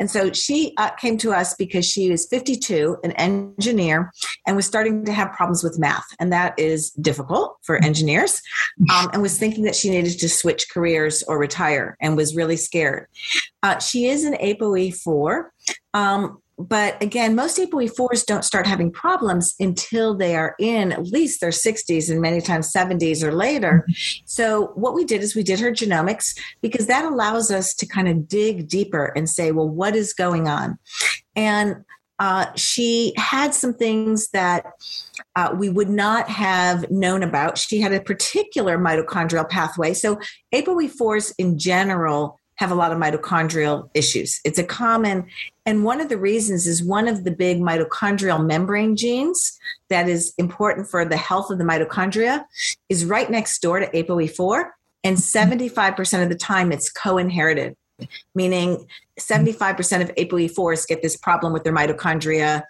And 0.00 0.10
so 0.10 0.32
she 0.32 0.74
uh, 0.76 0.90
came 0.90 1.16
to 1.18 1.32
us 1.32 1.54
because 1.54 1.86
she 1.86 2.10
was 2.10 2.26
52, 2.26 2.98
an 3.04 3.12
engineer, 3.12 4.12
and 4.46 4.56
was 4.56 4.66
starting 4.66 5.04
to 5.04 5.12
have 5.12 5.32
problems 5.32 5.62
with 5.62 5.78
math. 5.78 6.04
And 6.18 6.32
that 6.32 6.58
is 6.58 6.90
difficult 6.90 7.56
for 7.62 7.76
engineers. 7.76 8.42
Um, 8.92 9.08
and 9.12 9.22
was 9.22 9.38
thinking 9.38 9.64
that 9.64 9.76
she 9.76 9.88
needed 9.88 10.18
to 10.18 10.28
switch 10.28 10.68
careers 10.68 11.22
or 11.22 11.38
retire 11.38 11.96
and 12.00 12.16
was 12.16 12.34
really 12.34 12.56
scared. 12.56 13.06
Uh, 13.62 13.78
she 13.78 14.06
is 14.06 14.24
an 14.24 14.34
ApoE4. 14.34 15.44
Um, 15.94 16.42
but 16.58 17.00
again, 17.00 17.36
most 17.36 17.56
ApoE4s 17.58 18.26
don't 18.26 18.44
start 18.44 18.66
having 18.66 18.90
problems 18.90 19.54
until 19.60 20.14
they 20.14 20.34
are 20.34 20.56
in 20.58 20.90
at 20.90 21.06
least 21.06 21.40
their 21.40 21.50
60s 21.50 22.10
and 22.10 22.20
many 22.20 22.40
times 22.40 22.72
70s 22.72 23.22
or 23.22 23.32
later. 23.32 23.84
Mm-hmm. 23.88 24.22
So, 24.24 24.72
what 24.74 24.94
we 24.94 25.04
did 25.04 25.22
is 25.22 25.36
we 25.36 25.44
did 25.44 25.60
her 25.60 25.70
genomics 25.70 26.36
because 26.60 26.88
that 26.88 27.04
allows 27.04 27.52
us 27.52 27.74
to 27.74 27.86
kind 27.86 28.08
of 28.08 28.26
dig 28.26 28.68
deeper 28.68 29.12
and 29.14 29.28
say, 29.28 29.52
well, 29.52 29.68
what 29.68 29.94
is 29.94 30.12
going 30.12 30.48
on? 30.48 30.78
And 31.36 31.84
uh, 32.18 32.46
she 32.56 33.12
had 33.16 33.54
some 33.54 33.72
things 33.74 34.30
that 34.30 34.66
uh, 35.36 35.54
we 35.56 35.68
would 35.68 35.88
not 35.88 36.28
have 36.28 36.90
known 36.90 37.22
about. 37.22 37.56
She 37.56 37.80
had 37.80 37.92
a 37.92 38.00
particular 38.00 38.76
mitochondrial 38.76 39.48
pathway. 39.48 39.94
So, 39.94 40.18
ApoE4s 40.52 41.34
in 41.38 41.56
general 41.56 42.37
have 42.58 42.70
a 42.72 42.74
lot 42.74 42.92
of 42.92 42.98
mitochondrial 42.98 43.88
issues. 43.94 44.40
It's 44.44 44.58
a 44.58 44.64
common, 44.64 45.26
and 45.64 45.84
one 45.84 46.00
of 46.00 46.08
the 46.08 46.18
reasons 46.18 46.66
is 46.66 46.82
one 46.82 47.08
of 47.08 47.24
the 47.24 47.30
big 47.30 47.60
mitochondrial 47.60 48.44
membrane 48.44 48.96
genes 48.96 49.58
that 49.90 50.08
is 50.08 50.34
important 50.38 50.88
for 50.88 51.04
the 51.04 51.16
health 51.16 51.50
of 51.50 51.58
the 51.58 51.64
mitochondria 51.64 52.44
is 52.88 53.04
right 53.04 53.30
next 53.30 53.60
door 53.62 53.80
to 53.80 53.86
ApoE4. 53.90 54.70
And 55.04 55.16
75% 55.16 56.22
of 56.22 56.28
the 56.28 56.34
time 56.34 56.72
it's 56.72 56.90
co 56.90 57.18
inherited, 57.18 57.76
meaning 58.34 58.86
75% 59.20 60.02
of 60.02 60.14
ApoE4s 60.16 60.88
get 60.88 61.02
this 61.02 61.16
problem 61.16 61.52
with 61.52 61.62
their 61.62 61.72
mitochondria 61.72 62.64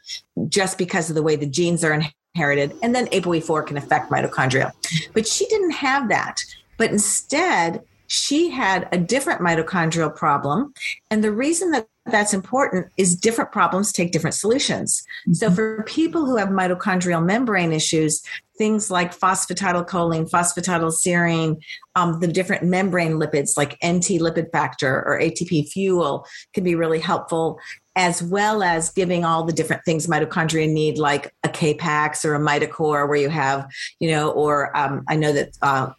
just 0.48 0.76
because 0.76 1.08
of 1.08 1.16
the 1.16 1.22
way 1.22 1.36
the 1.36 1.46
genes 1.46 1.82
are 1.82 1.98
inherited. 2.34 2.74
And 2.82 2.94
then 2.94 3.06
ApoE4 3.06 3.66
can 3.66 3.78
affect 3.78 4.10
mitochondria. 4.10 4.72
But 5.14 5.26
she 5.26 5.46
didn't 5.46 5.72
have 5.72 6.10
that. 6.10 6.42
But 6.76 6.90
instead, 6.90 7.82
she 8.08 8.48
had 8.48 8.88
a 8.90 8.98
different 8.98 9.40
mitochondrial 9.40 10.14
problem. 10.14 10.72
And 11.10 11.22
the 11.22 11.30
reason 11.30 11.70
that 11.72 11.86
that's 12.06 12.32
important 12.32 12.86
is 12.96 13.14
different 13.14 13.52
problems 13.52 13.92
take 13.92 14.12
different 14.12 14.34
solutions. 14.34 15.02
Mm-hmm. 15.22 15.34
So 15.34 15.50
for 15.50 15.82
people 15.84 16.24
who 16.24 16.36
have 16.36 16.48
mitochondrial 16.48 17.24
membrane 17.24 17.70
issues, 17.70 18.22
things 18.56 18.90
like 18.90 19.16
phosphatidylcholine, 19.16 20.30
phosphatidylserine, 20.30 21.60
um, 21.96 22.18
the 22.20 22.26
different 22.26 22.64
membrane 22.64 23.12
lipids 23.12 23.58
like 23.58 23.72
NT 23.84 24.20
lipid 24.22 24.50
factor 24.52 25.04
or 25.06 25.20
ATP 25.20 25.68
fuel 25.68 26.26
can 26.54 26.64
be 26.64 26.74
really 26.74 27.00
helpful 27.00 27.60
as 27.94 28.22
well 28.22 28.62
as 28.62 28.90
giving 28.90 29.24
all 29.24 29.44
the 29.44 29.52
different 29.52 29.84
things 29.84 30.06
mitochondria 30.06 30.70
need, 30.70 30.98
like 30.98 31.34
a 31.42 31.48
K-Pax 31.48 32.24
or 32.24 32.36
a 32.36 32.38
Mitocor, 32.38 33.08
where 33.08 33.16
you 33.16 33.28
have, 33.28 33.68
you 33.98 34.08
know, 34.08 34.30
or 34.30 34.74
um, 34.76 35.04
I 35.08 35.16
know 35.16 35.32
that 35.32 35.58
uh, 35.62 35.90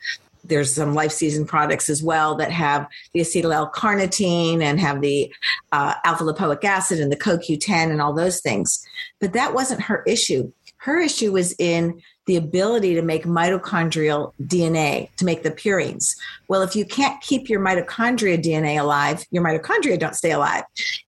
there's 0.44 0.74
some 0.74 0.94
life 0.94 1.12
season 1.12 1.46
products 1.46 1.90
as 1.90 2.02
well 2.04 2.36
that 2.36 2.52
have 2.52 2.88
the 3.14 3.22
acetyl 3.22 3.54
L-carnitine 3.54 4.62
and 4.62 4.80
have 4.80 5.02
the 5.02 5.34
uh, 5.72 5.96
alpha 6.04 6.24
lipoic 6.24 6.64
acid 6.64 7.00
and 7.00 7.12
the 7.12 7.18
CoQ10 7.18 7.92
and 7.92 8.02
all 8.02 8.14
those 8.14 8.42
things. 8.42 8.86
But 9.20 9.34
that 9.34 9.54
wasn't 9.54 9.82
her 9.82 10.04
issue. 10.08 10.52
Her 10.78 11.00
issue 11.00 11.34
was 11.34 11.54
in 11.60 12.02
the 12.26 12.38
ability 12.38 12.94
to 12.94 13.02
make 13.02 13.24
mitochondrial 13.24 14.34
DNA, 14.44 15.10
to 15.16 15.26
make 15.26 15.42
the 15.42 15.50
purines. 15.50 16.16
Well, 16.48 16.62
if 16.62 16.76
you 16.76 16.86
can't 16.86 17.20
keep 17.22 17.50
your 17.50 17.60
mitochondria 17.60 18.38
DNA 18.38 18.80
alive, 18.80 19.26
your 19.32 19.44
mitochondria 19.44 19.98
don't 19.98 20.16
stay 20.16 20.32
alive. 20.32 20.64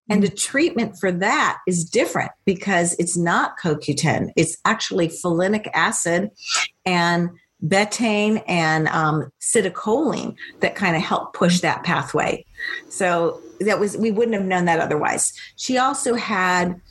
And 0.09 0.23
the 0.23 0.29
treatment 0.29 0.97
for 0.99 1.11
that 1.11 1.59
is 1.67 1.85
different 1.85 2.31
because 2.43 2.95
it's 2.97 3.15
not 3.15 3.59
CoQ10, 3.59 4.31
it's 4.35 4.57
actually 4.65 5.09
folinic 5.09 5.69
acid 5.75 6.31
and 6.85 7.29
betaine 7.65 8.43
and 8.47 8.87
um, 8.87 9.31
citicoline 9.39 10.35
that 10.61 10.75
kind 10.75 10.95
of 10.95 11.01
help 11.01 11.33
push 11.33 11.59
that 11.59 11.83
pathway. 11.83 12.45
So 12.89 13.41
that 13.59 13.79
was 13.79 13.97
we 13.97 14.11
wouldn't 14.11 14.35
have 14.35 14.45
known 14.45 14.65
that 14.65 14.79
otherwise. 14.79 15.33
She 15.55 15.77
also 15.77 16.15
had 16.15 16.81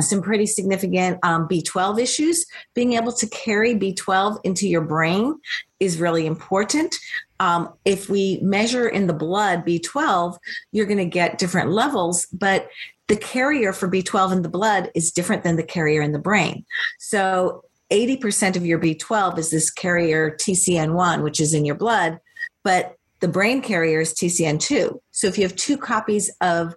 some 0.00 0.22
pretty 0.22 0.46
significant 0.46 1.18
um, 1.22 1.46
B12 1.48 2.00
issues. 2.00 2.46
Being 2.74 2.94
able 2.94 3.12
to 3.12 3.28
carry 3.28 3.74
B12 3.74 4.38
into 4.42 4.68
your 4.68 4.80
brain 4.80 5.38
is 5.78 6.00
really 6.00 6.26
important. 6.26 6.94
Um, 7.40 7.72
if 7.84 8.08
we 8.08 8.38
measure 8.42 8.88
in 8.88 9.06
the 9.06 9.12
blood 9.12 9.64
B12, 9.64 10.36
you're 10.72 10.86
going 10.86 10.98
to 10.98 11.04
get 11.04 11.38
different 11.38 11.70
levels, 11.70 12.26
but 12.32 12.68
the 13.06 13.16
carrier 13.16 13.72
for 13.72 13.88
B12 13.88 14.32
in 14.32 14.42
the 14.42 14.48
blood 14.48 14.90
is 14.94 15.12
different 15.12 15.42
than 15.42 15.56
the 15.56 15.62
carrier 15.62 16.00
in 16.00 16.12
the 16.12 16.18
brain. 16.18 16.64
So 16.98 17.64
80% 17.90 18.56
of 18.56 18.66
your 18.66 18.78
B12 18.78 19.38
is 19.38 19.50
this 19.50 19.70
carrier 19.70 20.36
TCN1, 20.40 21.22
which 21.22 21.40
is 21.40 21.54
in 21.54 21.64
your 21.64 21.74
blood, 21.74 22.18
but 22.62 22.96
the 23.20 23.28
brain 23.28 23.62
carrier 23.62 24.00
is 24.00 24.12
TCN2. 24.14 24.98
So 25.10 25.26
if 25.26 25.38
you 25.38 25.44
have 25.44 25.56
two 25.56 25.78
copies 25.78 26.30
of 26.40 26.74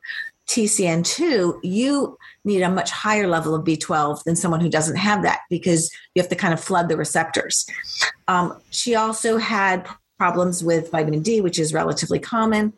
TCN2, 0.48 1.60
you 1.64 2.18
need 2.46 2.62
a 2.62 2.70
much 2.70 2.90
higher 2.90 3.28
level 3.28 3.54
of 3.54 3.66
B12 3.66 4.24
than 4.24 4.36
someone 4.36 4.62
who 4.62 4.70
doesn't 4.70 4.96
have 4.96 5.24
that 5.24 5.42
because 5.50 5.92
you 6.16 6.22
have 6.22 6.30
to 6.30 6.36
kind 6.36 6.54
of 6.54 6.64
flood 6.64 6.88
the 6.88 6.98
receptors. 6.98 7.66
Um, 8.28 8.60
she 8.70 8.96
also 8.96 9.38
had 9.38 9.88
problems 10.18 10.64
with 10.64 10.92
vitamin 10.92 11.22
D, 11.22 11.42
which 11.42 11.60
is 11.60 11.74
relatively 11.74 12.20
common. 12.20 12.74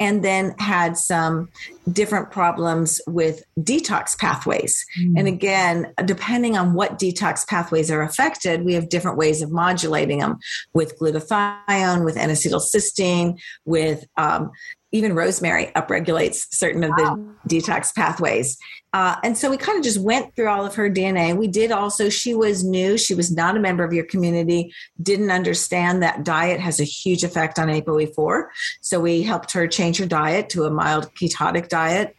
and 0.00 0.24
then 0.24 0.54
had 0.58 0.96
some 0.96 1.48
different 1.90 2.30
problems 2.30 3.00
with 3.06 3.42
detox 3.58 4.18
pathways. 4.18 4.84
Mm. 5.00 5.18
And 5.18 5.28
again, 5.28 5.92
depending 6.04 6.56
on 6.56 6.74
what 6.74 6.98
detox 6.98 7.46
pathways 7.46 7.90
are 7.90 8.02
affected, 8.02 8.64
we 8.64 8.74
have 8.74 8.88
different 8.88 9.18
ways 9.18 9.42
of 9.42 9.50
modulating 9.50 10.18
them 10.18 10.38
with 10.72 10.98
glutathione, 10.98 12.04
with 12.04 12.16
N-acetylcysteine, 12.16 13.38
with 13.64 14.04
um, 14.16 14.50
even 14.92 15.14
rosemary 15.14 15.66
upregulates 15.76 16.46
certain 16.50 16.84
of 16.84 16.90
wow. 16.96 17.18
the 17.44 17.56
detox 17.56 17.94
pathways. 17.94 18.56
Uh, 18.94 19.16
and 19.24 19.36
so 19.36 19.50
we 19.50 19.56
kind 19.56 19.76
of 19.76 19.82
just 19.82 19.98
went 19.98 20.36
through 20.36 20.48
all 20.48 20.64
of 20.64 20.76
her 20.76 20.88
DNA. 20.88 21.36
We 21.36 21.48
did 21.48 21.72
also, 21.72 22.08
she 22.08 22.32
was 22.32 22.62
new, 22.62 22.96
she 22.96 23.12
was 23.12 23.34
not 23.34 23.56
a 23.56 23.60
member 23.60 23.82
of 23.82 23.92
your 23.92 24.04
community, 24.04 24.72
didn't 25.02 25.32
understand 25.32 26.00
that 26.04 26.22
diet 26.22 26.60
has 26.60 26.78
a 26.78 26.84
huge 26.84 27.24
effect 27.24 27.58
on 27.58 27.66
ApoE4. 27.66 28.44
So 28.82 29.00
we 29.00 29.22
helped 29.22 29.50
her 29.50 29.66
change 29.66 29.98
her 29.98 30.06
diet 30.06 30.48
to 30.50 30.62
a 30.62 30.70
mild 30.70 31.12
ketotic 31.16 31.68
diet. 31.68 32.14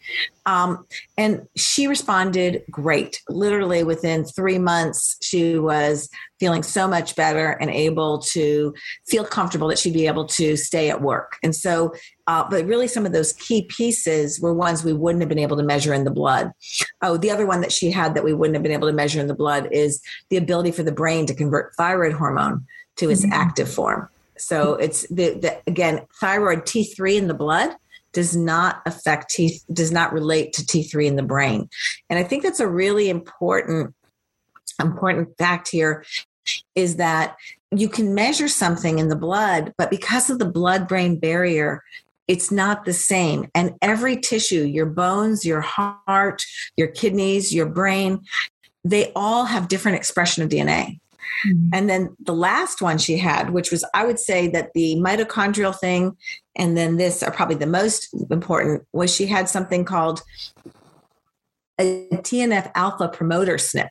Um, 0.46 0.86
and 1.18 1.48
she 1.56 1.88
responded 1.88 2.64
great. 2.70 3.22
Literally 3.30 3.84
within 3.84 4.26
three 4.26 4.60
months, 4.60 5.18
she 5.22 5.58
was 5.58 6.10
feeling 6.40 6.64
so 6.64 6.88
much 6.88 7.16
better 7.16 7.52
and 7.52 7.70
able 7.72 8.20
to 8.20 8.74
feel 9.08 9.26
comfortable 9.26 9.70
that 9.70 9.80
she'd 9.80 9.94
be 9.94 10.08
able 10.08 10.26
to 10.26 10.56
stay 10.58 10.90
at 10.90 11.02
work. 11.02 11.38
And 11.42 11.56
so, 11.56 11.94
uh, 12.28 12.44
but 12.50 12.66
really, 12.66 12.88
some 12.88 13.06
of 13.06 13.14
those 13.14 13.34
key 13.34 13.64
pieces 13.64 14.40
were 14.40 14.54
ones 14.54 14.84
we 14.84 14.94
wouldn't 14.94 15.22
have 15.22 15.30
been 15.30 15.40
able 15.40 15.58
to 15.58 15.64
measure 15.64 15.94
in 15.94 16.04
the 16.04 16.12
blood. 16.12 16.52
Oh, 17.02 17.18
the 17.18 17.32
other 17.32 17.46
one 17.46 17.62
that 17.62 17.72
she 17.72 17.92
had 17.92 18.16
that 18.16 18.24
we 18.24 18.34
wouldn't 18.34 18.56
have 18.56 18.64
been 18.64 18.72
able 18.72 18.88
to 18.88 18.94
measure 18.94 19.20
in 19.20 19.28
the 19.28 19.36
blood 19.36 19.70
is 19.72 20.02
the 20.30 20.38
ability 20.38 20.72
for 20.72 20.84
the 20.84 20.92
brain 20.92 21.26
to 21.28 21.34
convert 21.34 21.76
thyroid 21.76 22.14
hormone 22.14 22.66
to 22.98 23.10
its 23.10 23.24
mm-hmm. 23.24 23.34
active 23.34 23.70
form. 23.70 24.10
So 24.38 24.74
it's 24.76 25.08
the, 25.10 25.36
the 25.40 25.62
again 25.68 26.06
thyroid 26.20 26.62
T3 26.62 27.18
in 27.18 27.28
the 27.28 27.34
blood 27.34 27.76
does 28.14 28.36
not 28.36 28.82
affect 28.86 29.30
T 29.32 29.60
does 29.72 29.92
not 29.92 30.14
relate 30.14 30.54
to 30.54 30.62
T3 30.62 31.06
in 31.06 31.16
the 31.16 31.24
brain. 31.24 31.70
And 32.10 32.20
I 32.20 32.24
think 32.24 32.44
that's 32.44 32.60
a 32.60 32.68
really 32.68 33.10
important 33.10 33.94
important 34.80 35.38
fact 35.38 35.70
here 35.70 36.04
is 36.76 36.98
that 36.98 37.36
you 37.72 37.90
can 37.90 38.14
measure 38.14 38.48
something 38.48 39.00
in 39.00 39.10
the 39.10 39.16
blood, 39.16 39.74
but 39.78 39.90
because 39.90 40.30
of 40.30 40.40
the 40.40 40.46
blood 40.46 40.88
brain 40.88 41.20
barrier, 41.20 41.84
it's 42.28 42.52
not 42.52 42.86
the 42.86 42.94
same. 42.94 43.50
And 43.54 43.74
every 43.82 44.18
tissue, 44.18 44.64
your 44.64 44.86
bones, 44.86 45.46
your 45.46 45.62
heart, 45.62 46.44
your 46.76 46.88
kidneys, 46.88 47.54
your 47.54 47.68
brain, 47.68 48.22
they 48.84 49.12
all 49.16 49.46
have 49.46 49.68
different 49.68 49.98
expression 49.98 50.44
of 50.44 50.50
DNA. 50.50 51.00
Mm-hmm. 51.48 51.70
And 51.74 51.90
then 51.90 52.16
the 52.20 52.34
last 52.34 52.82
one 52.82 52.98
she 52.98 53.18
had, 53.18 53.50
which 53.50 53.72
was, 53.72 53.84
I 53.94 54.06
would 54.06 54.20
say 54.20 54.48
that 54.50 54.74
the 54.74 54.96
mitochondrial 54.96 55.78
thing 55.78 56.16
and 56.56 56.78
then 56.78 56.98
this 56.98 57.22
are 57.22 57.32
probably 57.32 57.56
the 57.56 57.66
most 57.66 58.10
important, 58.30 58.84
was 58.94 59.14
she 59.14 59.26
had 59.26 59.50
something 59.50 59.86
called 59.86 60.22
a 61.80 62.08
TNF 62.12 62.72
alpha 62.76 63.10
promoter 63.10 63.56
SNP. 63.56 63.90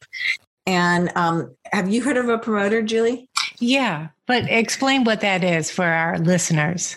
And 0.66 1.12
um, 1.14 1.55
have 1.73 1.90
you 1.90 2.03
heard 2.03 2.16
of 2.16 2.29
a 2.29 2.38
promoter, 2.38 2.81
Julie? 2.81 3.29
Yeah, 3.59 4.09
but 4.27 4.49
explain 4.49 5.05
what 5.05 5.20
that 5.20 5.44
is 5.44 5.70
for 5.70 5.85
our 5.85 6.18
listeners. 6.18 6.97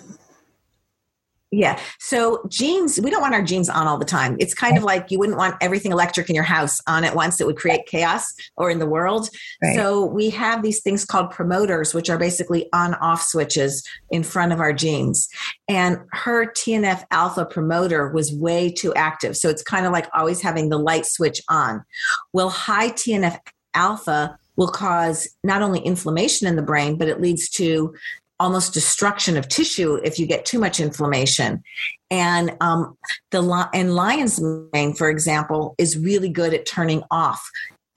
Yeah. 1.50 1.80
So 2.00 2.44
genes, 2.50 3.00
we 3.00 3.10
don't 3.10 3.22
want 3.22 3.34
our 3.34 3.42
genes 3.42 3.70
on 3.70 3.88
all 3.88 3.98
the 3.98 4.04
time. 4.04 4.36
It's 4.38 4.54
kind 4.54 4.78
of 4.78 4.84
like 4.84 5.12
you 5.12 5.18
wouldn't 5.18 5.38
want 5.38 5.56
everything 5.62 5.94
electric 5.94 6.28
in 6.30 6.36
your 6.36 6.44
house 6.44 6.82
on 6.88 7.06
at 7.06 7.16
once. 7.16 7.40
It 7.40 7.48
would 7.48 7.56
create 7.56 7.86
chaos 7.86 8.34
or 8.58 8.70
in 8.70 8.80
the 8.80 8.86
world. 8.86 9.30
Right. 9.64 9.76
So 9.76 10.06
we 10.06 10.30
have 10.32 10.62
these 10.62 10.82
things 10.82 11.06
called 11.06 11.32
promoters, 11.32 11.94
which 11.94 12.10
are 12.10 12.18
basically 12.18 12.68
on 12.74 12.96
off 12.96 13.22
switches 13.22 13.88
in 14.10 14.24
front 14.24 14.52
of 14.52 14.60
our 14.60 14.74
genes. 14.74 15.30
And 15.70 16.00
her 16.12 16.52
TNF 16.52 17.06
alpha 17.12 17.46
promoter 17.46 18.10
was 18.10 18.34
way 18.34 18.70
too 18.70 18.94
active. 18.96 19.38
So 19.38 19.48
it's 19.48 19.64
kind 19.64 19.86
of 19.86 19.94
like 19.94 20.10
always 20.14 20.42
having 20.42 20.68
the 20.68 20.78
light 20.78 21.06
switch 21.06 21.42
on. 21.48 21.86
Well, 22.34 22.50
high 22.50 22.90
TNF 22.90 23.40
alpha 23.74 24.38
will 24.58 24.68
cause 24.68 25.30
not 25.46 25.62
only 25.62 25.80
inflammation 25.80 26.46
in 26.48 26.58
the 26.58 26.62
brain, 26.62 26.98
but 26.98 27.08
it 27.08 27.22
leads 27.22 27.48
to 27.52 27.94
almost 28.40 28.74
destruction 28.74 29.38
of 29.38 29.48
tissue 29.48 29.96
if 30.04 30.20
you 30.20 30.26
get 30.26 30.46
too 30.46 30.60
much 30.60 30.80
inflammation. 30.80 31.64
And 32.10 32.56
um, 32.62 32.98
the 33.32 33.70
and 33.74 33.96
lion's 33.96 34.42
mane, 34.74 34.94
for 34.94 35.10
example, 35.10 35.76
is 35.78 35.98
really 35.98 36.30
good 36.30 36.54
at 36.54 36.66
turning 36.66 37.04
off 37.12 37.50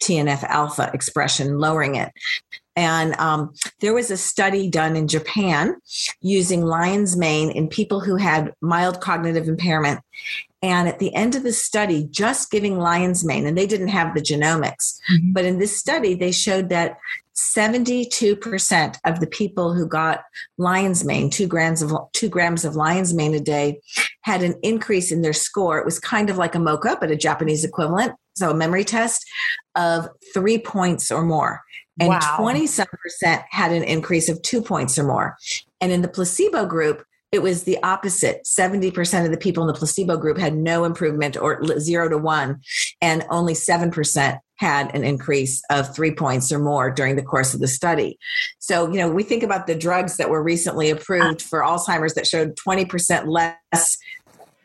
TNF 0.03 0.43
alpha 0.45 0.91
expression, 0.95 1.59
lowering 1.59 1.97
it. 1.97 2.11
And 2.77 3.15
um, 3.17 3.53
there 3.81 3.93
was 3.93 4.11
a 4.11 4.17
study 4.17 4.71
done 4.71 4.97
in 4.97 5.07
Japan 5.07 5.77
using 6.23 6.65
lion's 6.65 7.17
mane 7.17 7.51
in 7.51 7.69
people 7.69 8.01
who 8.01 8.17
had 8.17 8.55
mild 8.63 9.01
cognitive 9.01 9.49
impairment. 9.49 10.01
And 10.63 10.89
at 10.89 10.99
the 10.99 11.15
end 11.15 11.35
of 11.35 11.43
the 11.43 11.53
study, 11.53 12.07
just 12.11 12.51
giving 12.51 12.79
lion's 12.79 13.25
mane, 13.25 13.47
and 13.47 13.57
they 13.57 13.67
didn't 13.67 13.89
have 13.89 14.15
the 14.15 14.21
genomics, 14.21 14.99
mm-hmm. 15.11 15.33
but 15.33 15.45
in 15.45 15.59
this 15.59 15.77
study, 15.77 16.15
they 16.15 16.33
showed 16.33 16.69
that 16.69 16.99
72% 17.41 18.99
of 19.05 19.21
the 19.21 19.27
people 19.27 19.73
who 19.73 19.87
got 19.87 20.23
lion's 20.59 21.05
mane, 21.05 21.31
two 21.31 21.47
grams 21.47 21.83
of 21.83 21.93
two 22.13 22.29
grams 22.29 22.65
of 22.65 22.77
lion's 22.77 23.15
mane 23.15 23.35
a 23.35 23.41
day, 23.41 23.81
had 24.23 24.43
an 24.43 24.55
increase 24.63 25.11
in 25.11 25.23
their 25.23 25.33
score. 25.33 25.79
It 25.79 25.85
was 25.85 25.99
kind 25.99 26.31
of 26.31 26.37
like 26.37 26.55
a 26.55 26.59
MoCA, 26.59 26.99
but 27.01 27.11
a 27.11 27.17
Japanese 27.17 27.65
equivalent, 27.65 28.13
so 28.35 28.51
a 28.51 28.55
memory 28.55 28.85
test 28.85 29.25
of 29.75 30.09
three 30.35 30.59
points 30.59 31.11
or 31.11 31.23
more. 31.23 31.63
And 31.99 32.15
20 32.37 32.67
some 32.67 32.87
percent 33.03 33.43
had 33.51 33.73
an 33.73 33.83
increase 33.83 34.29
of 34.29 34.41
two 34.43 34.63
points 34.63 34.99
or 34.99 35.05
more. 35.05 35.37
And 35.81 35.93
in 35.93 36.01
the 36.01 36.09
placebo 36.09 36.65
group, 36.65 37.05
it 37.33 37.43
was 37.43 37.63
the 37.63 37.81
opposite 37.83 38.45
70% 38.45 39.25
of 39.25 39.31
the 39.31 39.37
people 39.37 39.63
in 39.63 39.69
the 39.69 39.79
placebo 39.79 40.17
group 40.17 40.37
had 40.37 40.57
no 40.57 40.85
improvement 40.85 41.37
or 41.37 41.63
zero 41.79 42.09
to 42.09 42.19
one 42.19 42.61
and 43.01 43.25
only 43.31 43.55
7% 43.55 44.39
had 44.61 44.95
an 44.95 45.05
increase 45.05 45.63
of 45.71 45.95
three 45.95 46.15
points 46.15 46.53
or 46.53 46.59
more 46.59 46.91
during 46.91 47.17
the 47.17 47.23
course 47.23 47.55
of 47.55 47.61
the 47.61 47.67
study. 47.67 48.19
So 48.59 48.91
you 48.93 48.99
know 48.99 49.11
we 49.11 49.23
think 49.23 49.43
about 49.43 49.67
the 49.67 49.75
drugs 49.75 50.19
that 50.19 50.29
were 50.29 50.43
recently 50.43 50.91
approved 50.91 51.41
for 51.41 51.61
alzheimer's 51.61 52.15
that 52.15 52.27
showed 52.27 52.57
20% 52.57 53.27
less 53.27 53.99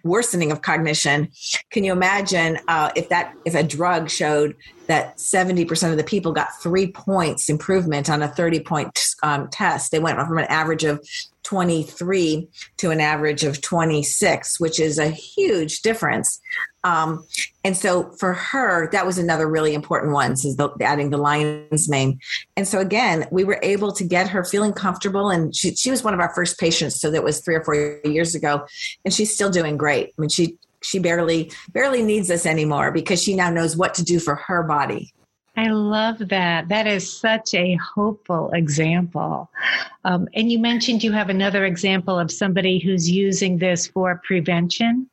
worsening 0.03 0.51
of 0.51 0.61
cognition. 0.61 1.29
Can 1.71 1.83
you 1.83 1.93
imagine 1.93 2.59
uh, 2.67 2.91
if 2.95 3.09
that 3.09 3.33
if 3.45 3.55
a 3.55 3.63
drug 3.63 4.09
showed 4.09 4.55
that 4.87 5.17
70% 5.17 5.91
of 5.91 5.97
the 5.97 6.03
people 6.03 6.31
got 6.31 6.49
three 6.61 6.91
points 6.91 7.49
improvement 7.49 8.09
on 8.09 8.21
a 8.21 8.27
30 8.27 8.59
point 8.59 8.99
um, 9.23 9.47
test? 9.47 9.91
They 9.91 9.99
went 9.99 10.19
from 10.19 10.37
an 10.37 10.45
average 10.45 10.83
of 10.83 11.05
23 11.45 12.47
to 12.77 12.89
an 12.89 12.99
average 12.99 13.43
of 13.43 13.61
26, 13.61 14.59
which 14.59 14.79
is 14.79 14.97
a 14.97 15.09
huge 15.09 15.81
difference. 15.81 16.41
Um, 16.83 17.25
and 17.63 17.77
so 17.77 18.11
for 18.19 18.33
her, 18.33 18.89
that 18.91 19.05
was 19.05 19.17
another 19.17 19.47
really 19.47 19.73
important 19.73 20.11
one, 20.11 20.33
is 20.33 20.55
the, 20.55 20.69
adding 20.81 21.11
the 21.11 21.17
lion's 21.17 21.87
mane. 21.87 22.19
And 22.57 22.67
so 22.67 22.79
again, 22.79 23.27
we 23.31 23.43
were 23.43 23.59
able 23.61 23.91
to 23.93 24.03
get 24.03 24.27
her 24.29 24.43
feeling 24.43 24.73
comfortable. 24.73 25.29
And 25.29 25.55
she, 25.55 25.75
she 25.75 25.91
was 25.91 26.03
one 26.03 26.13
of 26.15 26.19
our 26.19 26.33
first 26.33 26.59
patients. 26.59 26.99
So 26.99 27.11
that 27.11 27.23
was 27.23 27.41
three 27.41 27.55
or 27.55 27.63
four 27.63 27.99
years 28.03 28.35
ago. 28.35 28.65
And 29.03 29.13
she's 29.13 29.33
still 29.33 29.49
doing 29.51 29.77
great. 29.77 30.13
I 30.17 30.21
mean, 30.21 30.29
she, 30.29 30.57
she 30.81 30.99
barely, 30.99 31.51
barely 31.69 32.01
needs 32.01 32.29
us 32.31 32.45
anymore 32.45 32.91
because 32.91 33.21
she 33.21 33.35
now 33.35 33.51
knows 33.51 33.77
what 33.77 33.93
to 33.95 34.03
do 34.03 34.19
for 34.19 34.35
her 34.35 34.63
body. 34.63 35.13
I 35.57 35.67
love 35.67 36.17
that. 36.29 36.67
That 36.67 36.85
is 36.85 37.11
such 37.11 37.53
a 37.53 37.75
hopeful 37.75 38.51
example. 38.51 39.49
Um, 40.03 40.27
and 40.33 40.51
you 40.51 40.59
mentioned 40.59 41.03
you 41.03 41.13
have 41.13 41.29
another 41.29 41.65
example 41.65 42.19
of 42.19 42.31
somebody 42.31 42.79
who's 42.79 43.09
using 43.09 43.57
this 43.57 43.87
for 43.87 44.21
prevention. 44.25 45.09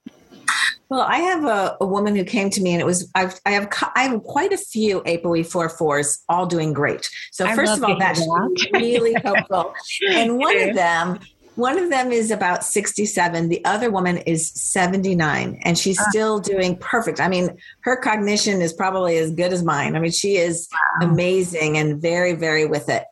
Well, 0.89 1.01
I 1.01 1.19
have 1.19 1.45
a, 1.45 1.77
a 1.81 1.87
woman 1.87 2.15
who 2.15 2.23
came 2.23 2.51
to 2.51 2.61
me, 2.61 2.73
and 2.73 2.81
it 2.81 2.85
was 2.85 3.11
I've, 3.15 3.41
I 3.47 3.53
have 3.53 3.73
I 3.97 4.03
have 4.03 4.23
quite 4.25 4.53
a 4.53 4.59
few 4.59 5.01
ApoE4 5.03 5.73
fours 5.73 6.23
all 6.29 6.45
doing 6.45 6.75
great. 6.75 7.09
So 7.31 7.47
first 7.55 7.79
of 7.79 7.85
all, 7.85 7.99
that's 7.99 8.21
that. 8.21 8.69
really 8.75 9.15
helpful. 9.25 9.75
And 10.11 10.37
one 10.37 10.61
of 10.61 10.75
them 10.75 11.21
one 11.55 11.79
of 11.79 11.91
them 11.91 12.13
is 12.13 12.31
about 12.31 12.65
67. 12.65 13.49
The 13.49 13.65
other 13.65 13.91
woman 13.91 14.19
is 14.19 14.51
79, 14.55 15.61
and 15.65 15.79
she's 15.79 15.99
ah. 16.01 16.07
still 16.11 16.39
doing 16.39 16.77
perfect. 16.77 17.21
I 17.21 17.29
mean, 17.29 17.57
her 17.81 17.97
cognition 17.97 18.63
is 18.63 18.73
probably 18.73 19.19
as 19.19 19.31
good 19.33 19.53
as 19.53 19.63
mine. 19.63 19.97
I 19.97 20.01
mean, 20.01 20.13
she 20.13 20.37
is 20.37 20.69
wow. 20.73 21.09
amazing 21.09 21.77
and 21.77 22.01
very, 22.01 22.33
very 22.33 22.65
with 22.65 22.89
it. 22.89 23.05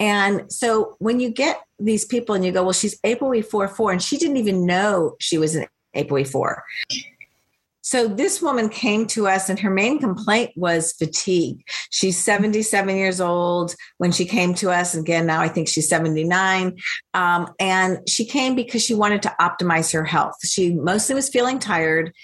And 0.00 0.50
so 0.52 0.96
when 0.98 1.20
you 1.20 1.30
get 1.30 1.60
these 1.78 2.04
people 2.04 2.34
and 2.34 2.44
you 2.44 2.52
go, 2.52 2.64
well, 2.64 2.72
she's 2.72 3.00
ApoE4 3.02 3.76
4, 3.76 3.92
and 3.92 4.02
she 4.02 4.16
didn't 4.16 4.38
even 4.38 4.66
know 4.66 5.16
she 5.20 5.38
was 5.38 5.54
an 5.54 5.66
ApoE4. 5.94 6.56
So 7.84 8.08
this 8.08 8.40
woman 8.40 8.70
came 8.70 9.06
to 9.08 9.28
us 9.28 9.50
and 9.50 9.58
her 9.60 9.68
main 9.68 9.98
complaint 9.98 10.52
was 10.56 10.94
fatigue. 10.94 11.62
She's 11.90 12.16
77 12.16 12.96
years 12.96 13.20
old 13.20 13.74
when 13.98 14.10
she 14.10 14.24
came 14.24 14.54
to 14.54 14.70
us. 14.70 14.94
Again, 14.94 15.26
now 15.26 15.42
I 15.42 15.48
think 15.48 15.68
she's 15.68 15.86
79. 15.90 16.78
Um, 17.12 17.52
and 17.60 17.98
she 18.08 18.24
came 18.24 18.54
because 18.54 18.82
she 18.82 18.94
wanted 18.94 19.20
to 19.24 19.36
optimize 19.38 19.92
her 19.92 20.04
health. 20.04 20.36
She 20.46 20.72
mostly 20.72 21.14
was 21.14 21.28
feeling 21.28 21.58
tired 21.58 22.14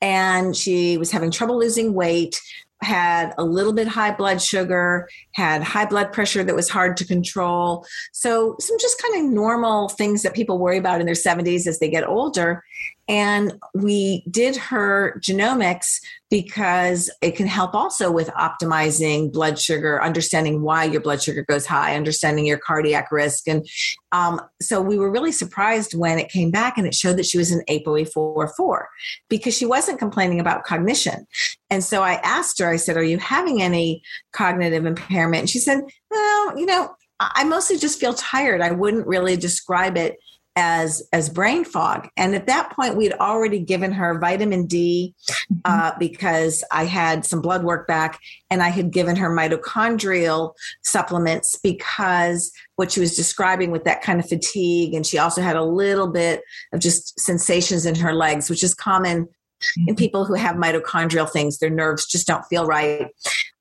and 0.00 0.56
she 0.56 0.96
was 0.96 1.10
having 1.10 1.30
trouble 1.30 1.58
losing 1.58 1.92
weight. 1.92 2.40
had 2.82 3.34
a 3.36 3.44
little 3.44 3.74
bit 3.74 3.86
high 3.86 4.12
blood 4.12 4.40
sugar, 4.40 5.06
had 5.34 5.62
high 5.62 5.84
blood 5.84 6.14
pressure 6.14 6.42
that 6.42 6.56
was 6.56 6.70
hard 6.70 6.96
to 6.96 7.04
control. 7.04 7.84
So, 8.12 8.56
some 8.58 8.78
just 8.80 9.02
kind 9.02 9.22
of 9.22 9.30
normal 9.30 9.90
things 9.90 10.22
that 10.22 10.32
people 10.32 10.58
worry 10.58 10.78
about 10.78 10.98
in 10.98 11.04
their 11.04 11.14
70s 11.14 11.66
as 11.66 11.78
they 11.78 11.90
get 11.90 12.08
older. 12.08 12.64
And 13.10 13.58
we 13.74 14.22
did 14.30 14.54
her 14.54 15.18
genomics 15.18 15.98
because 16.30 17.10
it 17.20 17.32
can 17.32 17.48
help 17.48 17.74
also 17.74 18.08
with 18.08 18.28
optimizing 18.28 19.32
blood 19.32 19.58
sugar, 19.58 20.00
understanding 20.00 20.62
why 20.62 20.84
your 20.84 21.00
blood 21.00 21.20
sugar 21.20 21.44
goes 21.48 21.66
high, 21.66 21.96
understanding 21.96 22.46
your 22.46 22.58
cardiac 22.58 23.10
risk. 23.10 23.48
And 23.48 23.68
um, 24.12 24.40
so 24.62 24.80
we 24.80 24.96
were 24.96 25.10
really 25.10 25.32
surprised 25.32 25.92
when 25.92 26.20
it 26.20 26.28
came 26.28 26.52
back 26.52 26.78
and 26.78 26.86
it 26.86 26.94
showed 26.94 27.16
that 27.16 27.26
she 27.26 27.36
was 27.36 27.50
an 27.50 27.64
ApoE4 27.68 28.84
because 29.28 29.56
she 29.56 29.66
wasn't 29.66 29.98
complaining 29.98 30.38
about 30.38 30.62
cognition. 30.62 31.26
And 31.68 31.82
so 31.82 32.04
I 32.04 32.20
asked 32.22 32.60
her, 32.60 32.68
I 32.68 32.76
said, 32.76 32.96
Are 32.96 33.02
you 33.02 33.18
having 33.18 33.60
any 33.60 34.04
cognitive 34.32 34.86
impairment? 34.86 35.40
And 35.40 35.50
she 35.50 35.58
said, 35.58 35.80
Well, 36.12 36.56
you 36.56 36.66
know, 36.66 36.94
I 37.18 37.42
mostly 37.42 37.76
just 37.76 37.98
feel 37.98 38.14
tired. 38.14 38.60
I 38.60 38.70
wouldn't 38.70 39.08
really 39.08 39.36
describe 39.36 39.96
it 39.96 40.16
as 40.56 41.02
as 41.12 41.28
brain 41.28 41.64
fog. 41.64 42.08
And 42.16 42.34
at 42.34 42.46
that 42.46 42.70
point 42.70 42.96
we'd 42.96 43.12
already 43.14 43.60
given 43.60 43.92
her 43.92 44.18
vitamin 44.18 44.66
d 44.66 45.14
mm-hmm. 45.30 45.56
uh, 45.64 45.92
because 45.98 46.64
i 46.72 46.84
had 46.84 47.24
some 47.24 47.40
blood 47.40 47.62
work 47.62 47.86
back 47.86 48.18
and 48.50 48.62
i 48.62 48.68
had 48.68 48.90
given 48.90 49.16
her 49.16 49.30
mitochondrial 49.30 50.54
supplements 50.82 51.58
because 51.62 52.52
what 52.76 52.90
she 52.92 53.00
was 53.00 53.14
describing 53.14 53.70
with 53.70 53.84
that 53.84 54.02
kind 54.02 54.18
of 54.18 54.28
fatigue. 54.28 54.94
And 54.94 55.06
she 55.06 55.18
also 55.18 55.42
had 55.42 55.56
a 55.56 55.62
little 55.64 56.08
bit 56.08 56.42
of 56.72 56.80
just 56.80 57.18
sensations 57.20 57.86
in 57.86 57.94
her 57.96 58.14
legs 58.14 58.50
which 58.50 58.64
is 58.64 58.74
common 58.74 59.28
in 59.76 59.86
mm-hmm. 59.86 59.94
people 59.94 60.24
who 60.24 60.34
have 60.34 60.56
mitochondrial 60.56 61.30
things. 61.30 61.58
Their 61.58 61.70
nerves 61.70 62.06
just 62.06 62.26
don't 62.26 62.44
feel 62.44 62.66
right. 62.66 63.08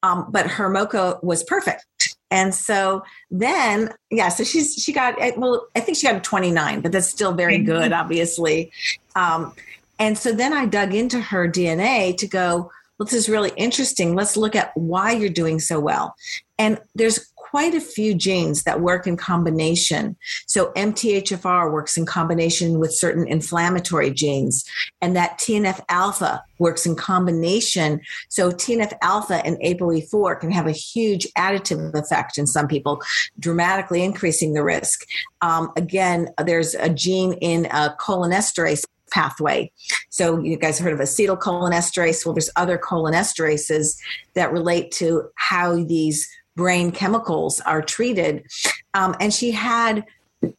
Um, 0.01 0.27
but 0.31 0.47
her 0.47 0.69
MoCA 0.69 1.19
was 1.21 1.43
perfect 1.43 1.85
and 2.31 2.53
so 2.53 3.03
then, 3.31 3.91
yeah, 4.11 4.29
so 4.29 4.43
she's 4.43 4.75
she 4.75 4.93
got 4.93 5.15
well, 5.37 5.67
I 5.75 5.79
think 5.79 5.97
she 5.97 6.07
got 6.07 6.15
a 6.15 6.19
29, 6.19 6.81
but 6.81 6.91
that's 6.91 7.07
still 7.07 7.33
very 7.33 7.57
mm-hmm. 7.57 7.65
good, 7.65 7.93
obviously. 7.93 8.71
Um, 9.15 9.53
and 9.97 10.17
so 10.17 10.31
then 10.31 10.53
I 10.53 10.65
dug 10.65 10.93
into 10.93 11.19
her 11.19 11.47
DNA 11.47 12.15
to 12.17 12.27
go, 12.27 12.71
well, 12.97 13.05
this 13.05 13.13
is 13.13 13.29
really 13.29 13.51
interesting. 13.55 14.15
Let's 14.15 14.37
look 14.37 14.55
at 14.55 14.75
why 14.75 15.11
you're 15.11 15.29
doing 15.29 15.59
so 15.59 15.79
well. 15.79 16.15
And 16.57 16.79
there's 16.95 17.28
quite 17.49 17.73
a 17.73 17.81
few 17.81 18.13
genes 18.13 18.63
that 18.63 18.81
work 18.81 19.07
in 19.07 19.17
combination. 19.17 20.15
So 20.45 20.71
MTHFR 20.73 21.71
works 21.71 21.97
in 21.97 22.05
combination 22.05 22.79
with 22.79 22.93
certain 22.93 23.27
inflammatory 23.27 24.11
genes, 24.11 24.65
and 25.01 25.15
that 25.15 25.39
TNF 25.39 25.81
alpha 25.89 26.43
works 26.59 26.85
in 26.85 26.95
combination. 26.95 28.01
So 28.27 28.51
TNF 28.51 28.93
alpha 29.01 29.45
and 29.45 29.57
ApoE4 29.57 30.39
can 30.39 30.51
have 30.51 30.67
a 30.67 30.71
huge 30.71 31.27
additive 31.37 31.93
effect 31.95 32.37
in 32.37 32.45
some 32.45 32.67
people, 32.67 33.01
dramatically 33.39 34.03
increasing 34.03 34.53
the 34.53 34.63
risk. 34.63 35.07
Um, 35.41 35.71
again, 35.75 36.29
there's 36.45 36.75
a 36.75 36.89
gene 36.89 37.33
in 37.33 37.65
a 37.67 37.95
cholinesterase 37.99 38.85
pathway. 39.09 39.71
So 40.09 40.39
you 40.39 40.55
guys 40.55 40.77
heard 40.77 40.93
of 40.93 40.99
acetylcholinesterase. 40.99 42.25
Well, 42.25 42.35
there's 42.35 42.51
other 42.55 42.77
cholinesterases 42.77 43.97
that 44.35 44.51
relate 44.51 44.91
to 44.91 45.29
how 45.35 45.83
these 45.83 46.29
brain 46.59 46.91
chemicals 46.91 47.59
are 47.61 47.81
treated. 47.81 48.45
Um, 48.93 49.15
and 49.19 49.33
she 49.33 49.51
had 49.51 50.05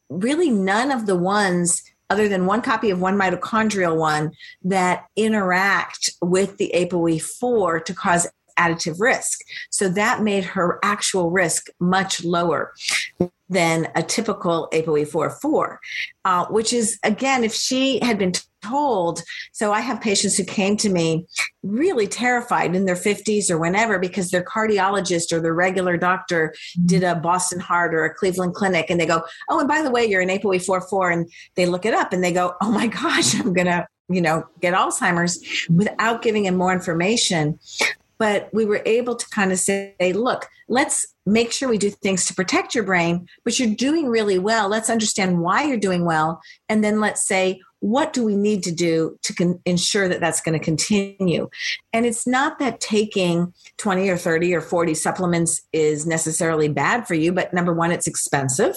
really 0.09 0.51
none 0.51 0.91
of 0.91 1.07
the 1.07 1.17
ones 1.17 1.83
other 2.09 2.27
than 2.29 2.47
one 2.47 2.63
copy 2.63 2.91
of 2.91 3.01
one 3.01 3.17
mitochondrial 3.17 3.97
one 3.97 4.33
that 4.65 5.07
interact 5.15 6.11
with 6.21 6.57
the 6.57 6.73
ApoE4 6.75 7.85
to 7.85 7.95
cause 7.95 8.27
additive 8.59 9.01
risk. 9.01 9.41
So 9.71 9.89
that 9.91 10.23
made 10.23 10.45
her 10.45 10.79
actual 10.83 11.31
risk 11.31 11.69
much 11.79 12.25
lower 12.25 12.73
than 13.49 13.89
a 13.95 14.03
typical 14.03 14.69
ApoE4 14.73 15.77
uh, 16.25 16.47
which 16.47 16.73
is, 16.73 16.99
again, 17.03 17.45
if 17.45 17.55
she 17.55 18.01
had 18.01 18.19
been 18.19 18.33
told, 18.63 19.23
so 19.53 19.73
I 19.73 19.81
have 19.81 20.01
patients 20.01 20.37
who 20.37 20.45
came 20.45 20.77
to 20.79 20.89
me 20.89 21.27
really 21.63 22.07
terrified 22.07 22.75
in 22.75 22.85
their 22.85 22.95
50s 22.95 23.51
or 23.51 23.59
whenever 23.59 23.99
because 23.99 24.31
their 24.31 24.45
cardiologist 24.45 25.33
or 25.33 25.41
their 25.41 25.55
regular 25.55 25.97
doctor 25.97 26.55
mm-hmm. 26.55 26.87
did 26.87 27.03
a 27.03 27.15
Boston 27.15 27.61
Heart 27.61 27.95
or 27.95 28.05
a 28.05 28.15
Cleveland 28.15 28.55
Clinic 28.55 28.87
and 28.91 29.01
they 29.01 29.07
go, 29.07 29.23
oh, 29.49 29.59
and 29.61 29.69
by 29.69 29.83
the 29.83 29.91
way, 29.91 30.07
you're 30.07 30.23
an 30.23 30.29
ApoE4 30.29 31.13
and 31.13 31.33
they 31.55 31.67
look 31.67 31.85
it 31.85 31.95
up 31.95 32.13
and 32.13 32.23
they 32.23 32.33
go, 32.33 32.55
oh 32.61 32.71
my 32.71 32.87
gosh, 33.01 33.35
I'm 33.35 33.53
going 33.53 33.67
to 33.67 33.87
you 34.13 34.21
know 34.21 34.45
get 34.61 34.75
alzheimer's 34.75 35.69
without 35.71 36.21
giving 36.21 36.45
him 36.45 36.57
more 36.57 36.73
information 36.73 37.57
but 38.21 38.51
we 38.53 38.67
were 38.67 38.83
able 38.85 39.17
to 39.17 39.27
kind 39.31 39.51
of 39.51 39.59
say, 39.59 39.95
look, 40.15 40.47
let's 40.69 41.07
make 41.25 41.53
sure 41.53 41.71
we 41.71 41.79
do 41.79 41.89
things 41.89 42.27
to 42.27 42.35
protect 42.35 42.75
your 42.75 42.85
brain, 42.85 43.27
but 43.45 43.59
you're 43.59 43.75
doing 43.75 44.09
really 44.09 44.39
well. 44.39 44.69
Let's 44.69 44.91
understand 44.91 45.41
why 45.41 45.65
you're 45.65 45.79
doing 45.79 46.05
well. 46.05 46.39
And 46.69 46.85
then 46.85 47.01
let's 47.01 47.27
say, 47.27 47.63
what 47.81 48.13
do 48.13 48.25
we 48.25 48.37
need 48.37 48.63
to 48.63 48.73
do 48.73 49.19
to 49.23 49.35
con- 49.35 49.61
ensure 49.65 50.09
that 50.09 50.21
that's 50.21 50.41
going 50.41 50.59
to 50.59 50.65
continue? 50.65 51.49
And 51.93 52.07
it's 52.07 52.27
not 52.27 52.59
that 52.59 52.81
taking 52.81 53.53
20 53.79 54.09
or 54.09 54.17
30 54.17 54.55
or 54.55 54.61
40 54.61 54.95
supplements 54.95 55.63
is 55.73 56.07
necessarily 56.07 56.69
bad 56.69 57.07
for 57.07 57.15
you, 57.15 57.33
but 57.33 57.53
number 57.53 57.73
one, 57.73 57.91
it's 57.91 58.07
expensive. 58.07 58.77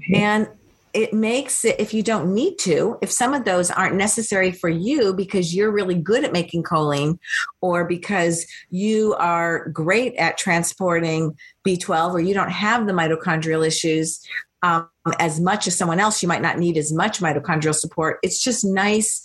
Mm-hmm. 0.00 0.14
And 0.14 0.48
it 0.94 1.12
makes 1.12 1.64
it 1.64 1.78
if 1.80 1.92
you 1.92 2.04
don't 2.04 2.32
need 2.32 2.56
to 2.56 2.96
if 3.02 3.10
some 3.10 3.34
of 3.34 3.44
those 3.44 3.68
aren't 3.68 3.96
necessary 3.96 4.52
for 4.52 4.68
you 4.68 5.12
because 5.12 5.54
you're 5.54 5.72
really 5.72 5.96
good 5.96 6.24
at 6.24 6.32
making 6.32 6.62
choline 6.62 7.18
or 7.60 7.84
because 7.84 8.46
you 8.70 9.12
are 9.18 9.68
great 9.70 10.14
at 10.14 10.38
transporting 10.38 11.36
b12 11.66 12.12
or 12.12 12.20
you 12.20 12.32
don't 12.32 12.52
have 12.52 12.86
the 12.86 12.92
mitochondrial 12.92 13.66
issues 13.66 14.24
um, 14.64 14.88
as 15.18 15.38
much 15.40 15.66
as 15.66 15.76
someone 15.76 16.00
else 16.00 16.22
you 16.22 16.28
might 16.28 16.40
not 16.40 16.58
need 16.58 16.78
as 16.78 16.90
much 16.90 17.20
mitochondrial 17.20 17.74
support. 17.74 18.18
It's 18.22 18.42
just 18.42 18.64
nice 18.64 19.22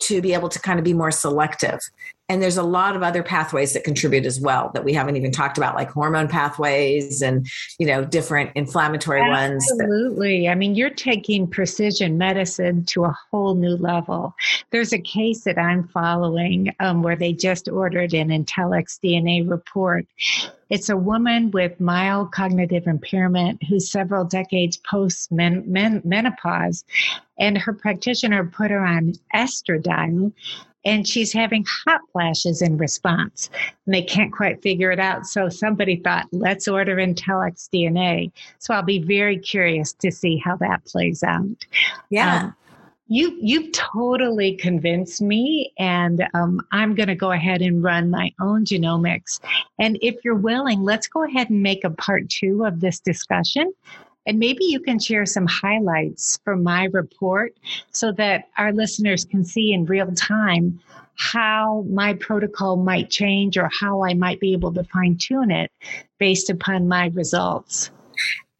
to 0.00 0.22
be 0.22 0.32
able 0.32 0.48
to 0.48 0.60
kind 0.60 0.78
of 0.78 0.84
be 0.84 0.94
more 0.94 1.10
selective 1.10 1.80
and 2.28 2.42
there's 2.42 2.56
a 2.56 2.62
lot 2.62 2.96
of 2.96 3.02
other 3.02 3.22
pathways 3.22 3.72
that 3.72 3.84
contribute 3.84 4.26
as 4.26 4.40
well 4.40 4.70
that 4.74 4.84
we 4.84 4.92
haven't 4.92 5.16
even 5.16 5.30
talked 5.30 5.56
about 5.56 5.74
like 5.74 5.90
hormone 5.90 6.28
pathways 6.28 7.22
and 7.22 7.46
you 7.78 7.86
know 7.86 8.04
different 8.04 8.50
inflammatory 8.54 9.20
absolutely. 9.20 9.48
ones 9.48 9.70
absolutely 9.72 10.48
i 10.48 10.54
mean 10.54 10.74
you're 10.74 10.90
taking 10.90 11.46
precision 11.46 12.18
medicine 12.18 12.84
to 12.84 13.04
a 13.04 13.16
whole 13.30 13.54
new 13.54 13.76
level 13.76 14.34
there's 14.70 14.92
a 14.92 14.98
case 14.98 15.44
that 15.44 15.58
i'm 15.58 15.86
following 15.88 16.74
um, 16.80 17.02
where 17.02 17.16
they 17.16 17.32
just 17.32 17.68
ordered 17.68 18.12
an 18.14 18.28
IntellxxDNA 18.28 19.48
report 19.48 20.06
it's 20.68 20.88
a 20.88 20.96
woman 20.96 21.50
with 21.52 21.78
mild 21.80 22.32
cognitive 22.32 22.86
impairment 22.86 23.62
who's 23.64 23.90
several 23.90 24.24
decades 24.24 24.76
post 24.78 25.30
menopause 25.30 26.84
and 27.38 27.58
her 27.58 27.72
practitioner 27.72 28.44
put 28.44 28.70
her 28.70 28.84
on 28.84 29.12
estradiol 29.34 30.32
and 30.86 31.06
she's 31.06 31.32
having 31.32 31.66
hot 31.84 32.00
flashes 32.12 32.62
in 32.62 32.78
response. 32.78 33.50
And 33.84 33.94
they 33.94 34.02
can't 34.02 34.32
quite 34.32 34.62
figure 34.62 34.92
it 34.92 35.00
out. 35.00 35.26
So 35.26 35.48
somebody 35.48 35.96
thought, 35.96 36.26
let's 36.30 36.68
order 36.68 36.96
IntellxxDNA. 36.96 38.30
So 38.60 38.72
I'll 38.72 38.82
be 38.82 39.02
very 39.02 39.36
curious 39.36 39.92
to 39.94 40.12
see 40.12 40.38
how 40.38 40.56
that 40.56 40.84
plays 40.86 41.22
out. 41.22 41.66
Yeah. 42.08 42.44
Um, 42.44 42.54
you 43.08 43.36
you've 43.40 43.70
totally 43.70 44.56
convinced 44.56 45.22
me 45.22 45.72
and 45.78 46.26
um, 46.34 46.60
i'm 46.72 46.92
going 46.92 47.06
to 47.06 47.14
go 47.14 47.30
ahead 47.30 47.62
and 47.62 47.80
run 47.80 48.10
my 48.10 48.32
own 48.40 48.64
genomics 48.64 49.38
and 49.78 49.96
if 50.02 50.16
you're 50.24 50.34
willing 50.34 50.82
let's 50.82 51.06
go 51.06 51.22
ahead 51.22 51.48
and 51.48 51.62
make 51.62 51.84
a 51.84 51.90
part 51.90 52.28
two 52.28 52.64
of 52.64 52.80
this 52.80 52.98
discussion 52.98 53.72
and 54.26 54.38
maybe 54.38 54.64
you 54.64 54.80
can 54.80 54.98
share 54.98 55.26
some 55.26 55.46
highlights 55.46 56.38
from 56.44 56.62
my 56.62 56.84
report 56.92 57.56
so 57.92 58.12
that 58.12 58.48
our 58.58 58.72
listeners 58.72 59.24
can 59.24 59.44
see 59.44 59.72
in 59.72 59.84
real 59.84 60.12
time 60.12 60.80
how 61.16 61.84
my 61.88 62.14
protocol 62.14 62.76
might 62.76 63.10
change 63.10 63.56
or 63.56 63.70
how 63.80 64.04
I 64.04 64.14
might 64.14 64.40
be 64.40 64.52
able 64.52 64.72
to 64.74 64.84
fine 64.84 65.16
tune 65.16 65.50
it 65.50 65.70
based 66.18 66.50
upon 66.50 66.88
my 66.88 67.06
results. 67.08 67.90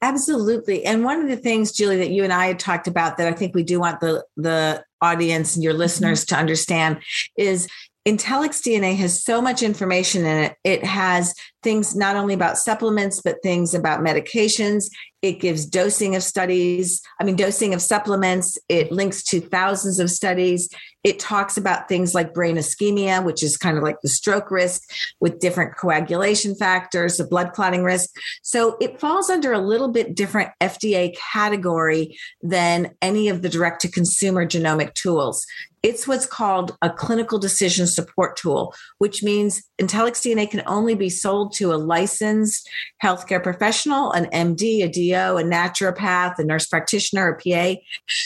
Absolutely. 0.02 0.84
And 0.84 1.04
one 1.04 1.20
of 1.20 1.28
the 1.28 1.36
things, 1.36 1.72
Julie, 1.72 1.96
that 1.98 2.10
you 2.10 2.22
and 2.22 2.32
I 2.32 2.46
had 2.46 2.58
talked 2.58 2.86
about 2.86 3.16
that 3.16 3.26
I 3.26 3.32
think 3.32 3.54
we 3.54 3.62
do 3.62 3.80
want 3.80 4.00
the 4.00 4.24
the 4.36 4.84
audience 5.00 5.54
and 5.54 5.64
your 5.64 5.74
listeners 5.74 6.24
mm-hmm. 6.24 6.34
to 6.34 6.40
understand 6.40 6.98
is 7.36 7.68
IntellxxDNA 8.06 8.96
has 8.96 9.22
so 9.22 9.42
much 9.42 9.62
information 9.62 10.24
in 10.24 10.44
it. 10.44 10.56
It 10.64 10.84
has 10.84 11.34
things 11.66 11.96
not 11.96 12.14
only 12.14 12.32
about 12.32 12.58
supplements, 12.58 13.20
but 13.20 13.42
things 13.42 13.74
about 13.74 13.98
medications. 13.98 14.84
It 15.20 15.40
gives 15.40 15.66
dosing 15.66 16.14
of 16.14 16.22
studies, 16.22 17.02
I 17.20 17.24
mean, 17.24 17.34
dosing 17.34 17.74
of 17.74 17.82
supplements. 17.82 18.56
It 18.68 18.92
links 18.92 19.24
to 19.24 19.40
thousands 19.40 19.98
of 19.98 20.08
studies. 20.08 20.68
It 21.02 21.18
talks 21.18 21.56
about 21.56 21.88
things 21.88 22.14
like 22.14 22.32
brain 22.32 22.54
ischemia, 22.54 23.24
which 23.24 23.42
is 23.42 23.56
kind 23.56 23.76
of 23.76 23.82
like 23.82 23.96
the 24.00 24.08
stroke 24.08 24.52
risk 24.52 24.82
with 25.18 25.40
different 25.40 25.76
coagulation 25.76 26.54
factors, 26.54 27.16
the 27.16 27.26
blood 27.26 27.52
clotting 27.52 27.82
risk. 27.82 28.10
So 28.42 28.76
it 28.80 29.00
falls 29.00 29.28
under 29.28 29.52
a 29.52 29.58
little 29.58 29.88
bit 29.88 30.14
different 30.14 30.50
FDA 30.60 31.16
category 31.32 32.16
than 32.42 32.94
any 33.02 33.28
of 33.28 33.42
the 33.42 33.48
direct 33.48 33.80
to 33.80 33.90
consumer 33.90 34.46
genomic 34.46 34.94
tools. 34.94 35.44
It's 35.82 36.08
what's 36.08 36.26
called 36.26 36.76
a 36.82 36.90
clinical 36.90 37.38
decision 37.38 37.86
support 37.86 38.36
tool, 38.36 38.74
which 38.98 39.22
means 39.22 39.62
IntellxxDNA 39.80 40.50
can 40.50 40.62
only 40.66 40.96
be 40.96 41.08
sold 41.08 41.52
to 41.56 41.72
a 41.72 41.76
licensed 41.76 42.68
healthcare 43.02 43.42
professional, 43.42 44.12
an 44.12 44.26
MD, 44.26 44.84
a 44.84 44.88
DO, 44.88 45.38
a 45.38 45.42
naturopath, 45.42 46.38
a 46.38 46.44
nurse 46.44 46.66
practitioner, 46.66 47.28
a 47.28 47.36
PA. 47.36 47.80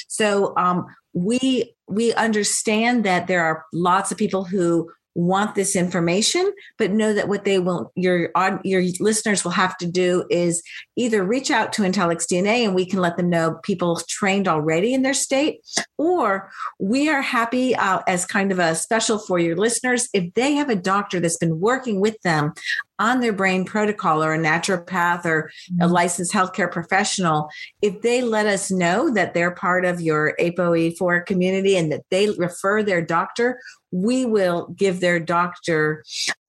So 0.08 0.54
um, 0.56 0.86
we 1.12 1.74
we 1.88 2.12
understand 2.14 3.04
that 3.04 3.26
there 3.26 3.44
are 3.44 3.64
lots 3.72 4.12
of 4.12 4.18
people 4.18 4.44
who 4.44 4.90
want 5.20 5.54
this 5.54 5.76
information, 5.76 6.52
but 6.78 6.90
know 6.90 7.12
that 7.12 7.28
what 7.28 7.44
they 7.44 7.58
will 7.58 7.92
your 7.94 8.30
your 8.64 8.82
listeners 9.00 9.44
will 9.44 9.50
have 9.52 9.76
to 9.78 9.86
do 9.86 10.24
is 10.30 10.62
either 10.96 11.24
reach 11.24 11.50
out 11.50 11.72
to 11.74 11.82
IntellxxDNA 11.82 12.64
and 12.64 12.74
we 12.74 12.86
can 12.86 13.00
let 13.00 13.16
them 13.16 13.30
know 13.30 13.58
people 13.62 14.00
trained 14.08 14.48
already 14.48 14.94
in 14.94 15.02
their 15.02 15.14
state, 15.14 15.60
or 15.98 16.50
we 16.78 17.08
are 17.08 17.22
happy 17.22 17.74
uh, 17.74 18.00
as 18.06 18.26
kind 18.26 18.52
of 18.52 18.58
a 18.58 18.74
special 18.74 19.18
for 19.18 19.38
your 19.38 19.56
listeners 19.56 20.08
if 20.12 20.32
they 20.34 20.52
have 20.54 20.70
a 20.70 20.76
doctor 20.76 21.20
that's 21.20 21.36
been 21.36 21.60
working 21.60 22.00
with 22.00 22.20
them 22.22 22.52
on 23.00 23.20
their 23.20 23.32
brain 23.32 23.64
protocol 23.64 24.22
or 24.22 24.34
a 24.34 24.38
naturopath 24.38 25.24
or 25.24 25.50
a 25.70 25.72
mm-hmm. 25.72 25.92
licensed 25.92 26.32
healthcare 26.32 26.70
professional, 26.70 27.48
if 27.80 28.02
they 28.02 28.20
let 28.20 28.46
us 28.46 28.70
know 28.70 29.10
that 29.10 29.32
they're 29.32 29.50
part 29.50 29.86
of 29.86 30.02
your 30.02 30.34
APOE4 30.38 31.24
community 31.24 31.76
and 31.76 31.90
that 31.90 32.02
they 32.10 32.28
refer 32.30 32.82
their 32.82 33.00
doctor, 33.00 33.58
we 33.92 34.24
will 34.24 34.68
give 34.76 35.00
their 35.00 35.18
doctor 35.20 36.04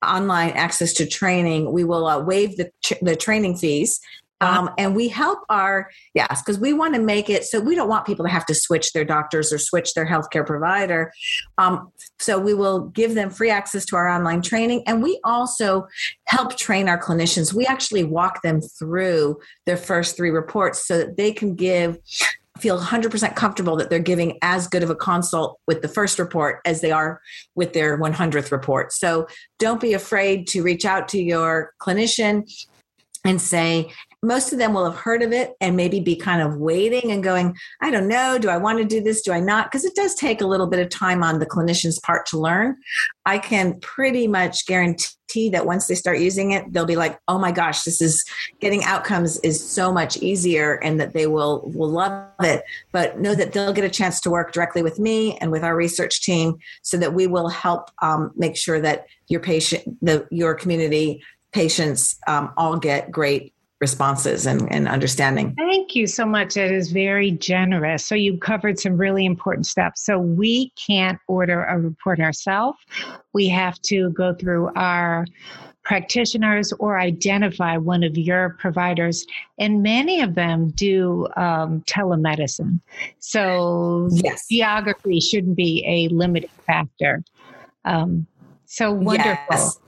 online 0.05 0.51
access 0.51 0.93
to 0.93 1.07
training. 1.07 1.71
We 1.71 1.83
will 1.83 2.07
uh, 2.07 2.19
waive 2.19 2.57
the, 2.57 2.71
the 3.01 3.15
training 3.15 3.57
fees 3.57 3.99
uh-huh. 4.41 4.59
Um, 4.59 4.69
and 4.77 4.95
we 4.95 5.07
help 5.07 5.39
our, 5.49 5.89
yes, 6.15 6.41
because 6.41 6.59
we 6.59 6.73
want 6.73 6.95
to 6.95 7.01
make 7.01 7.29
it 7.29 7.43
so 7.43 7.59
we 7.59 7.75
don't 7.75 7.87
want 7.87 8.07
people 8.07 8.25
to 8.25 8.31
have 8.31 8.45
to 8.47 8.55
switch 8.55 8.91
their 8.91 9.05
doctors 9.05 9.53
or 9.53 9.59
switch 9.59 9.93
their 9.93 10.05
healthcare 10.05 10.45
provider. 10.45 11.13
Um, 11.59 11.91
so 12.19 12.39
we 12.39 12.55
will 12.55 12.87
give 12.87 13.13
them 13.13 13.29
free 13.29 13.51
access 13.51 13.85
to 13.85 13.95
our 13.95 14.09
online 14.09 14.41
training. 14.41 14.83
And 14.87 15.03
we 15.03 15.19
also 15.23 15.87
help 16.25 16.57
train 16.57 16.89
our 16.89 16.99
clinicians. 16.99 17.53
We 17.53 17.67
actually 17.67 18.03
walk 18.03 18.41
them 18.41 18.61
through 18.61 19.39
their 19.67 19.77
first 19.77 20.17
three 20.17 20.31
reports 20.31 20.87
so 20.87 20.97
that 20.97 21.17
they 21.17 21.31
can 21.31 21.53
give 21.53 21.99
feel 22.61 22.79
100% 22.79 23.35
comfortable 23.35 23.75
that 23.75 23.89
they're 23.89 23.99
giving 23.99 24.37
as 24.41 24.67
good 24.67 24.83
of 24.83 24.89
a 24.89 24.95
consult 24.95 25.59
with 25.67 25.81
the 25.81 25.87
first 25.87 26.19
report 26.19 26.59
as 26.65 26.81
they 26.81 26.91
are 26.91 27.19
with 27.55 27.73
their 27.73 27.97
100th 27.97 28.51
report. 28.51 28.93
So 28.93 29.27
don't 29.59 29.81
be 29.81 29.93
afraid 29.93 30.47
to 30.47 30.61
reach 30.61 30.85
out 30.85 31.07
to 31.09 31.21
your 31.21 31.73
clinician 31.81 32.43
and 33.23 33.41
say, 33.41 33.91
most 34.23 34.53
of 34.53 34.59
them 34.59 34.73
will 34.73 34.85
have 34.85 34.99
heard 34.99 35.23
of 35.23 35.31
it 35.31 35.55
and 35.59 35.75
maybe 35.75 35.99
be 35.99 36.15
kind 36.15 36.41
of 36.41 36.57
waiting 36.57 37.11
and 37.11 37.23
going, 37.23 37.55
I 37.81 37.89
don't 37.89 38.07
know, 38.07 38.37
do 38.37 38.49
I 38.49 38.57
want 38.57 38.77
to 38.77 38.85
do 38.85 39.01
this? 39.01 39.21
Do 39.21 39.31
I 39.31 39.39
not? 39.39 39.71
Because 39.71 39.83
it 39.83 39.95
does 39.95 40.13
take 40.13 40.41
a 40.41 40.47
little 40.47 40.67
bit 40.67 40.79
of 40.79 40.89
time 40.89 41.23
on 41.23 41.39
the 41.39 41.45
clinician's 41.47 41.99
part 41.99 42.27
to 42.27 42.37
learn. 42.37 42.77
I 43.25 43.39
can 43.39 43.79
pretty 43.79 44.27
much 44.27 44.67
guarantee 44.67 45.49
that 45.49 45.65
once 45.65 45.87
they 45.87 45.95
start 45.95 46.19
using 46.19 46.51
it, 46.51 46.71
they'll 46.71 46.85
be 46.85 46.95
like, 46.95 47.17
oh 47.27 47.39
my 47.39 47.51
gosh, 47.51 47.81
this 47.81 47.99
is 47.99 48.23
getting 48.59 48.83
outcomes 48.83 49.39
is 49.39 49.63
so 49.63 49.91
much 49.91 50.17
easier 50.17 50.75
and 50.83 50.99
that 50.99 51.13
they 51.13 51.25
will 51.25 51.63
will 51.73 51.89
love 51.89 52.29
it. 52.41 52.63
But 52.91 53.19
know 53.19 53.33
that 53.33 53.53
they'll 53.53 53.73
get 53.73 53.85
a 53.85 53.89
chance 53.89 54.19
to 54.21 54.29
work 54.29 54.51
directly 54.51 54.83
with 54.83 54.99
me 54.99 55.37
and 55.39 55.51
with 55.51 55.63
our 55.63 55.75
research 55.75 56.21
team 56.21 56.57
so 56.83 56.97
that 56.97 57.13
we 57.13 57.25
will 57.25 57.49
help 57.49 57.89
um, 58.03 58.31
make 58.35 58.55
sure 58.55 58.79
that 58.81 59.05
your 59.29 59.39
patient, 59.39 59.83
the 60.01 60.27
your 60.29 60.53
community 60.53 61.23
patients 61.51 62.15
um, 62.27 62.51
all 62.57 62.77
get 62.77 63.11
great 63.11 63.53
responses 63.81 64.45
and, 64.45 64.71
and 64.71 64.87
understanding. 64.87 65.55
Thank 65.57 65.95
you 65.95 66.05
so 66.05 66.23
much. 66.23 66.55
It 66.55 66.71
is 66.71 66.91
very 66.91 67.31
generous. 67.31 68.05
So 68.05 68.13
you 68.13 68.37
covered 68.37 68.79
some 68.79 68.95
really 68.95 69.25
important 69.25 69.65
steps. 69.65 70.05
So 70.05 70.19
we 70.19 70.69
can't 70.71 71.19
order 71.27 71.63
a 71.63 71.79
report 71.79 72.19
ourselves. 72.19 72.77
We 73.33 73.49
have 73.49 73.81
to 73.83 74.11
go 74.11 74.35
through 74.35 74.71
our 74.75 75.25
practitioners 75.83 76.71
or 76.73 76.99
identify 76.99 77.75
one 77.75 78.03
of 78.03 78.15
your 78.15 78.55
providers 78.59 79.25
and 79.57 79.81
many 79.81 80.21
of 80.21 80.35
them 80.35 80.69
do 80.75 81.27
um, 81.35 81.81
telemedicine 81.87 82.79
so 83.17 84.07
yes. 84.11 84.45
geography 84.47 85.19
shouldn't 85.19 85.55
be 85.55 85.83
a 85.87 86.07
limiting 86.13 86.51
factor 86.67 87.23
um, 87.85 88.27
so 88.65 88.91
wonderful 88.91 89.35
yes. 89.49 89.79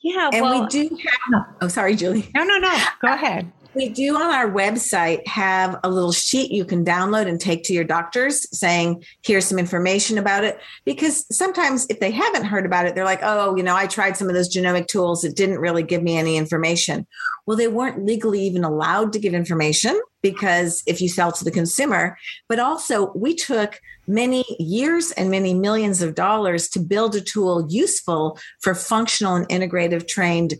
Yeah, 0.00 0.30
and 0.32 0.42
well, 0.42 0.62
we 0.62 0.68
do 0.68 0.98
have. 1.32 1.44
Oh, 1.60 1.68
sorry, 1.68 1.96
Julie. 1.96 2.30
No, 2.34 2.44
no, 2.44 2.58
no. 2.58 2.76
Go 3.00 3.12
ahead. 3.12 3.50
We 3.74 3.88
do 3.90 4.16
on 4.16 4.30
our 4.30 4.50
website 4.50 5.26
have 5.26 5.78
a 5.84 5.90
little 5.90 6.10
sheet 6.10 6.50
you 6.50 6.64
can 6.64 6.84
download 6.84 7.28
and 7.28 7.40
take 7.40 7.64
to 7.64 7.72
your 7.72 7.84
doctors 7.84 8.48
saying, 8.56 9.04
here's 9.22 9.44
some 9.44 9.58
information 9.58 10.18
about 10.18 10.42
it. 10.42 10.58
Because 10.84 11.26
sometimes 11.36 11.86
if 11.90 12.00
they 12.00 12.10
haven't 12.10 12.44
heard 12.44 12.64
about 12.64 12.86
it, 12.86 12.94
they're 12.94 13.04
like, 13.04 13.20
oh, 13.22 13.56
you 13.56 13.62
know, 13.62 13.76
I 13.76 13.86
tried 13.86 14.16
some 14.16 14.28
of 14.28 14.34
those 14.34 14.52
genomic 14.52 14.86
tools. 14.86 15.22
It 15.22 15.36
didn't 15.36 15.58
really 15.58 15.82
give 15.82 16.02
me 16.02 16.16
any 16.16 16.36
information. 16.36 17.06
Well, 17.46 17.56
they 17.56 17.68
weren't 17.68 18.04
legally 18.04 18.40
even 18.42 18.64
allowed 18.64 19.12
to 19.12 19.18
give 19.18 19.34
information 19.34 20.00
because 20.22 20.82
if 20.86 21.00
you 21.00 21.08
sell 21.08 21.32
to 21.32 21.44
the 21.44 21.50
consumer, 21.50 22.16
but 22.48 22.58
also 22.58 23.12
we 23.14 23.34
took 23.34 23.80
many 24.08 24.44
years 24.58 25.12
and 25.12 25.30
many 25.30 25.54
millions 25.54 26.02
of 26.02 26.14
dollars 26.14 26.68
to 26.70 26.80
build 26.80 27.14
a 27.14 27.20
tool 27.20 27.66
useful 27.68 28.38
for 28.60 28.74
functional 28.74 29.36
and 29.36 29.48
integrative 29.48 30.08
trained 30.08 30.54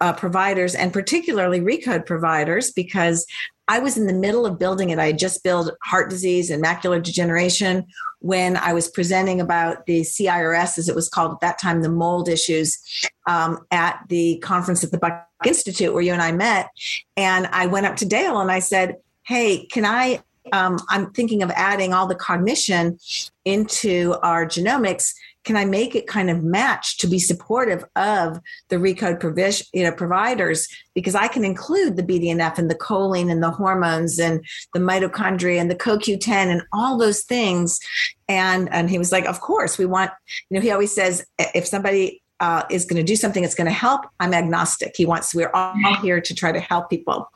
uh, 0.00 0.12
providers 0.12 0.74
and 0.74 0.92
particularly 0.92 1.60
recode 1.60 2.06
providers 2.06 2.70
because 2.70 3.26
I 3.66 3.78
was 3.78 3.96
in 3.96 4.06
the 4.06 4.12
middle 4.12 4.44
of 4.44 4.58
building 4.58 4.90
it. 4.90 4.98
I 4.98 5.06
had 5.06 5.18
just 5.18 5.42
built 5.42 5.74
heart 5.82 6.10
disease 6.10 6.50
and 6.50 6.62
macular 6.62 7.02
degeneration 7.02 7.86
when 8.20 8.56
I 8.56 8.74
was 8.74 8.88
presenting 8.88 9.40
about 9.40 9.86
the 9.86 10.00
CIRS, 10.00 10.78
as 10.78 10.88
it 10.88 10.94
was 10.94 11.08
called 11.08 11.32
at 11.32 11.40
that 11.40 11.58
time, 11.58 11.82
the 11.82 11.88
mold 11.88 12.28
issues 12.28 12.78
um, 13.26 13.58
at 13.70 14.00
the 14.08 14.38
conference 14.38 14.84
at 14.84 14.90
the 14.90 14.98
Buck 14.98 15.26
Institute 15.46 15.92
where 15.94 16.02
you 16.02 16.12
and 16.12 16.22
I 16.22 16.32
met. 16.32 16.68
And 17.16 17.46
I 17.46 17.66
went 17.66 17.86
up 17.86 17.96
to 17.96 18.06
Dale 18.06 18.40
and 18.40 18.50
I 18.50 18.58
said, 18.58 18.96
Hey, 19.22 19.66
can 19.66 19.86
I? 19.86 20.22
Um, 20.52 20.78
I'm 20.90 21.10
thinking 21.12 21.42
of 21.42 21.50
adding 21.52 21.92
all 21.92 22.06
the 22.06 22.14
cognition 22.14 22.98
into 23.44 24.14
our 24.22 24.46
genomics 24.46 25.12
can 25.44 25.56
I 25.56 25.64
make 25.64 25.94
it 25.94 26.06
kind 26.06 26.30
of 26.30 26.42
match 26.42 26.96
to 26.98 27.06
be 27.06 27.18
supportive 27.18 27.84
of 27.96 28.40
the 28.70 28.76
recode 28.76 29.20
provision, 29.20 29.66
you 29.72 29.84
know, 29.84 29.92
providers? 29.92 30.66
Because 30.94 31.14
I 31.14 31.28
can 31.28 31.44
include 31.44 31.96
the 31.96 32.02
BDNF 32.02 32.58
and 32.58 32.70
the 32.70 32.74
choline 32.74 33.30
and 33.30 33.42
the 33.42 33.50
hormones 33.50 34.18
and 34.18 34.44
the 34.72 34.80
mitochondria 34.80 35.60
and 35.60 35.70
the 35.70 35.76
CoQ10 35.76 36.28
and 36.28 36.62
all 36.72 36.98
those 36.98 37.24
things. 37.24 37.78
And 38.26 38.72
and 38.72 38.88
he 38.88 38.98
was 38.98 39.12
like, 39.12 39.26
of 39.26 39.40
course, 39.40 39.76
we 39.76 39.84
want. 39.84 40.10
You 40.48 40.56
know, 40.56 40.62
he 40.62 40.70
always 40.70 40.94
says 40.94 41.24
if 41.38 41.66
somebody 41.66 42.22
uh, 42.40 42.62
is 42.70 42.84
going 42.84 42.96
to 42.96 43.04
do 43.04 43.16
something 43.16 43.42
that's 43.42 43.54
going 43.54 43.66
to 43.66 43.72
help, 43.72 44.02
I'm 44.20 44.34
agnostic. 44.34 44.94
He 44.96 45.06
wants, 45.06 45.34
we're 45.34 45.50
all 45.54 45.74
here 46.02 46.20
to 46.20 46.34
try 46.34 46.52
to 46.52 46.60
help 46.60 46.90
people. 46.90 47.30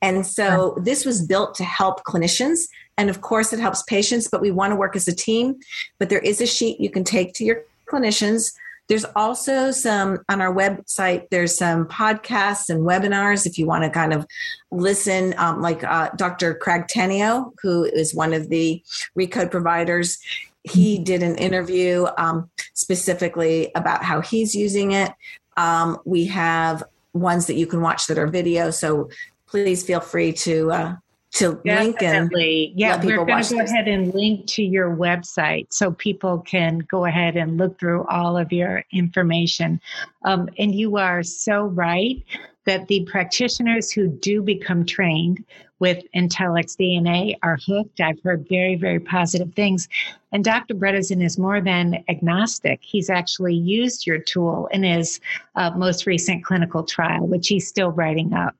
And 0.00 0.26
so 0.26 0.78
this 0.82 1.04
was 1.04 1.26
built 1.26 1.54
to 1.56 1.64
help 1.64 2.04
clinicians 2.04 2.68
and 2.96 3.10
of 3.10 3.20
course, 3.20 3.52
it 3.52 3.58
helps 3.58 3.82
patients, 3.82 4.28
but 4.28 4.40
we 4.40 4.50
want 4.50 4.70
to 4.70 4.76
work 4.76 4.96
as 4.96 5.08
a 5.08 5.14
team. 5.14 5.56
But 5.98 6.08
there 6.08 6.20
is 6.20 6.40
a 6.40 6.46
sheet 6.46 6.80
you 6.80 6.90
can 6.90 7.04
take 7.04 7.34
to 7.34 7.44
your 7.44 7.62
clinicians. 7.86 8.54
There's 8.86 9.06
also 9.16 9.70
some 9.70 10.18
on 10.28 10.42
our 10.42 10.54
website, 10.54 11.30
there's 11.30 11.56
some 11.56 11.86
podcasts 11.86 12.68
and 12.68 12.82
webinars 12.82 13.46
if 13.46 13.58
you 13.58 13.66
want 13.66 13.82
to 13.84 13.90
kind 13.90 14.12
of 14.12 14.26
listen, 14.70 15.34
um, 15.38 15.62
like 15.62 15.82
uh, 15.82 16.10
Dr. 16.16 16.54
Craig 16.54 16.84
Tanio, 16.94 17.52
who 17.62 17.84
is 17.84 18.14
one 18.14 18.34
of 18.34 18.50
the 18.50 18.82
Recode 19.18 19.50
providers. 19.50 20.18
He 20.64 20.98
did 20.98 21.22
an 21.22 21.36
interview 21.36 22.06
um, 22.18 22.50
specifically 22.72 23.70
about 23.74 24.02
how 24.02 24.20
he's 24.20 24.54
using 24.54 24.92
it. 24.92 25.12
Um, 25.56 25.98
we 26.04 26.24
have 26.26 26.82
ones 27.12 27.46
that 27.46 27.54
you 27.54 27.66
can 27.66 27.80
watch 27.80 28.06
that 28.08 28.18
are 28.18 28.26
video. 28.26 28.70
So 28.70 29.08
please 29.46 29.84
feel 29.84 30.00
free 30.00 30.32
to 30.32 30.72
uh, 30.72 30.96
to 31.34 31.60
link 31.64 32.00
and 32.00 32.30
yeah 32.76 32.96
we're 33.02 33.16
going 33.24 33.42
to 33.42 33.54
go 33.54 33.58
this. 33.58 33.70
ahead 33.70 33.88
and 33.88 34.14
link 34.14 34.46
to 34.46 34.62
your 34.62 34.94
website 34.96 35.66
so 35.70 35.90
people 35.90 36.38
can 36.40 36.78
go 36.78 37.06
ahead 37.06 37.36
and 37.36 37.56
look 37.56 37.78
through 37.78 38.06
all 38.06 38.36
of 38.36 38.52
your 38.52 38.84
information 38.92 39.80
um, 40.24 40.48
and 40.58 40.74
you 40.74 40.96
are 40.96 41.24
so 41.24 41.64
right 41.66 42.22
that 42.66 42.86
the 42.86 43.04
practitioners 43.10 43.90
who 43.90 44.08
do 44.08 44.42
become 44.42 44.86
trained 44.86 45.44
with 45.80 46.04
IntellxxDNA 46.14 47.36
are 47.42 47.58
hooked. 47.66 48.00
I've 48.00 48.20
heard 48.22 48.46
very, 48.48 48.76
very 48.76 49.00
positive 49.00 49.52
things. 49.54 49.88
And 50.32 50.44
Dr. 50.44 50.74
Bredesen 50.74 51.22
is 51.22 51.38
more 51.38 51.60
than 51.60 52.04
agnostic. 52.08 52.80
He's 52.82 53.10
actually 53.10 53.54
used 53.54 54.06
your 54.06 54.18
tool 54.18 54.68
in 54.72 54.82
his 54.82 55.20
uh, 55.56 55.70
most 55.70 56.06
recent 56.06 56.44
clinical 56.44 56.84
trial, 56.84 57.26
which 57.26 57.48
he's 57.48 57.66
still 57.66 57.90
writing 57.90 58.32
up. 58.32 58.56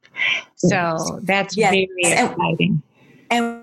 So 0.57 1.20
that's 1.22 1.57
yes. 1.57 1.70
very 1.70 1.88
exciting. 1.98 2.70
and 2.70 2.83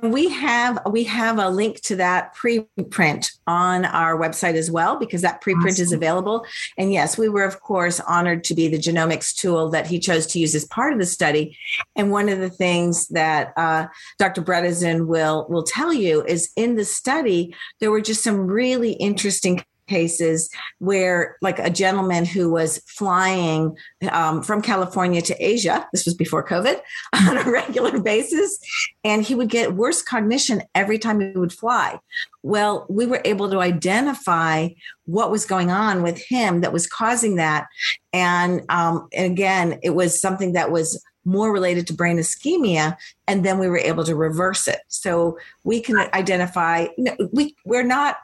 we 0.04 0.30
have 0.30 0.80
we 0.90 1.04
have 1.04 1.38
a 1.38 1.50
link 1.50 1.82
to 1.82 1.96
that 1.96 2.36
preprint 2.36 3.32
on 3.48 3.86
our 3.86 4.18
website 4.18 4.56
as 4.56 4.72
well 4.72 4.98
because 4.98 5.22
that 5.22 5.42
preprint 5.42 5.72
awesome. 5.72 5.84
is 5.84 5.92
available 5.92 6.46
and 6.78 6.92
yes 6.92 7.18
we 7.18 7.30
were 7.30 7.44
of 7.44 7.60
course 7.62 8.00
honored 8.02 8.44
to 8.44 8.54
be 8.54 8.68
the 8.68 8.78
genomics 8.78 9.36
tool 9.36 9.70
that 9.70 9.88
he 9.88 10.00
chose 10.00 10.26
to 10.26 10.40
use 10.40 10.56
as 10.56 10.66
part 10.66 10.94
of 10.94 11.00
the 11.00 11.06
study 11.06 11.58
and 11.96 12.12
one 12.12 12.30
of 12.30 12.40
the 12.40 12.50
things 12.50 13.08
that 13.10 13.54
uh, 13.58 13.86
dr 14.20 14.42
bredesen 14.42 15.08
will 15.08 15.46
will 15.50 15.64
tell 15.64 15.94
you 15.94 16.24
is 16.26 16.52
in 16.56 16.76
the 16.76 16.86
study 16.86 17.54
there 17.80 17.92
were 17.92 18.02
just 18.02 18.24
some 18.24 18.48
really 18.48 18.94
interesting 18.94 19.64
cases 19.92 20.50
where, 20.80 21.36
like 21.42 21.60
a 21.60 21.70
gentleman 21.70 22.24
who 22.24 22.50
was 22.50 22.82
flying 22.88 23.76
um, 24.12 24.42
from 24.42 24.62
California 24.62 25.22
to 25.22 25.36
Asia, 25.46 25.86
this 25.92 26.06
was 26.06 26.16
before 26.16 26.48
COVID, 26.48 26.80
on 27.28 27.38
a 27.38 27.52
regular 27.52 28.00
basis, 28.00 28.58
and 29.04 29.22
he 29.22 29.36
would 29.36 29.50
get 29.50 29.76
worse 29.76 30.02
cognition 30.02 30.64
every 30.74 30.98
time 30.98 31.20
he 31.20 31.38
would 31.38 31.54
fly. 31.54 32.00
Well, 32.42 32.86
we 32.90 33.06
were 33.06 33.22
able 33.26 33.50
to 33.52 33.60
identify 33.60 34.70
what 35.06 35.30
was 35.30 35.46
going 35.46 35.70
on 35.70 36.02
with 36.02 36.18
him 36.18 36.62
that 36.62 36.74
was 36.74 36.88
causing 36.88 37.36
that. 37.36 37.68
And, 38.14 38.62
um, 38.70 39.10
and 39.14 39.32
again, 39.32 39.80
it 39.84 39.92
was 39.92 40.20
something 40.20 40.54
that 40.54 40.72
was 40.72 41.04
more 41.26 41.52
related 41.52 41.86
to 41.88 41.94
brain 41.94 42.18
ischemia 42.18 42.98
and 43.28 43.46
then 43.46 43.60
we 43.60 43.68
were 43.68 43.78
able 43.78 44.04
to 44.04 44.16
reverse 44.16 44.68
it 44.68 44.80
so 44.88 45.38
we 45.64 45.80
can 45.80 45.98
identify 46.16 46.88
we 47.32 47.56
we're 47.64 47.84
not 47.84 48.18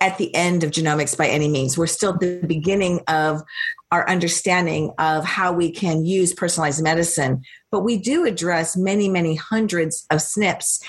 at 0.00 0.18
the 0.18 0.34
end 0.34 0.64
of 0.64 0.70
genomics 0.70 1.16
by 1.16 1.28
any 1.28 1.48
means. 1.48 1.76
We're 1.76 1.86
still 1.86 2.14
at 2.14 2.20
the 2.20 2.40
beginning 2.46 3.00
of 3.06 3.42
our 3.92 4.08
understanding 4.08 4.92
of 4.98 5.24
how 5.24 5.52
we 5.52 5.70
can 5.70 6.04
use 6.04 6.32
personalized 6.32 6.82
medicine, 6.82 7.42
but 7.70 7.80
we 7.80 7.98
do 7.98 8.24
address 8.24 8.76
many, 8.76 9.08
many 9.08 9.34
hundreds 9.34 10.06
of 10.10 10.18
SNPs 10.18 10.82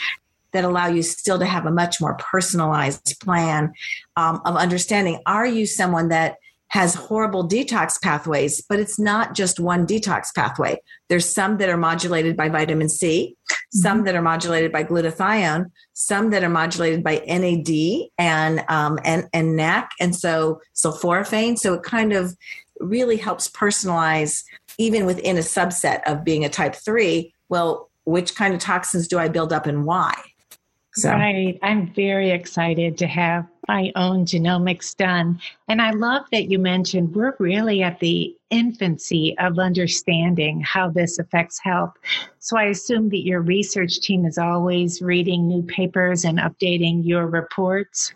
that 0.53 0.63
allow 0.63 0.87
you 0.87 1.01
still 1.01 1.39
to 1.39 1.45
have 1.45 1.65
a 1.65 1.71
much 1.71 2.01
more 2.01 2.15
personalized 2.15 3.19
plan 3.21 3.73
um, 4.17 4.41
of 4.45 4.55
understanding. 4.55 5.21
Are 5.25 5.45
you 5.45 5.65
someone 5.65 6.09
that 6.09 6.35
has 6.71 6.95
horrible 6.95 7.45
detox 7.45 8.01
pathways, 8.01 8.61
but 8.61 8.79
it's 8.79 8.97
not 8.97 9.35
just 9.35 9.59
one 9.59 9.85
detox 9.85 10.33
pathway. 10.33 10.81
There's 11.09 11.27
some 11.27 11.57
that 11.57 11.67
are 11.67 11.75
modulated 11.75 12.37
by 12.37 12.47
vitamin 12.47 12.87
C, 12.87 13.35
some 13.73 13.97
mm-hmm. 13.99 14.05
that 14.05 14.15
are 14.15 14.21
modulated 14.21 14.71
by 14.71 14.83
glutathione, 14.83 15.71
some 15.93 16.29
that 16.31 16.43
are 16.43 16.49
modulated 16.49 17.03
by 17.03 17.23
NAD 17.27 18.09
and 18.17 18.63
um, 18.69 18.99
and 19.03 19.27
and 19.33 19.55
NAC, 19.55 19.91
and 19.99 20.15
so 20.15 20.61
sulforaphane. 20.75 21.57
So 21.57 21.73
it 21.73 21.83
kind 21.83 22.13
of 22.13 22.35
really 22.79 23.17
helps 23.17 23.47
personalize 23.47 24.43
even 24.77 25.05
within 25.05 25.37
a 25.37 25.41
subset 25.41 26.01
of 26.05 26.23
being 26.23 26.43
a 26.43 26.49
type 26.49 26.75
three. 26.75 27.33
Well, 27.49 27.89
which 28.05 28.35
kind 28.35 28.53
of 28.53 28.59
toxins 28.59 29.07
do 29.07 29.19
I 29.19 29.27
build 29.27 29.53
up 29.53 29.65
and 29.65 29.85
why? 29.85 30.13
So. 30.93 31.09
Right. 31.09 31.57
I'm 31.61 31.93
very 31.93 32.31
excited 32.31 32.97
to 32.97 33.07
have 33.07 33.47
my 33.67 33.91
own 33.95 34.25
genomics 34.25 34.95
done. 34.95 35.39
And 35.69 35.81
I 35.81 35.91
love 35.91 36.25
that 36.31 36.49
you 36.49 36.59
mentioned 36.59 37.15
we're 37.15 37.33
really 37.39 37.81
at 37.81 37.99
the 38.01 38.35
infancy 38.49 39.35
of 39.39 39.57
understanding 39.57 40.59
how 40.59 40.89
this 40.89 41.17
affects 41.17 41.59
health. 41.59 41.93
So 42.39 42.57
I 42.57 42.65
assume 42.65 43.09
that 43.09 43.25
your 43.25 43.41
research 43.41 44.01
team 44.01 44.25
is 44.25 44.37
always 44.37 45.01
reading 45.01 45.47
new 45.47 45.63
papers 45.63 46.25
and 46.25 46.39
updating 46.39 47.05
your 47.05 47.25
reports. 47.25 48.13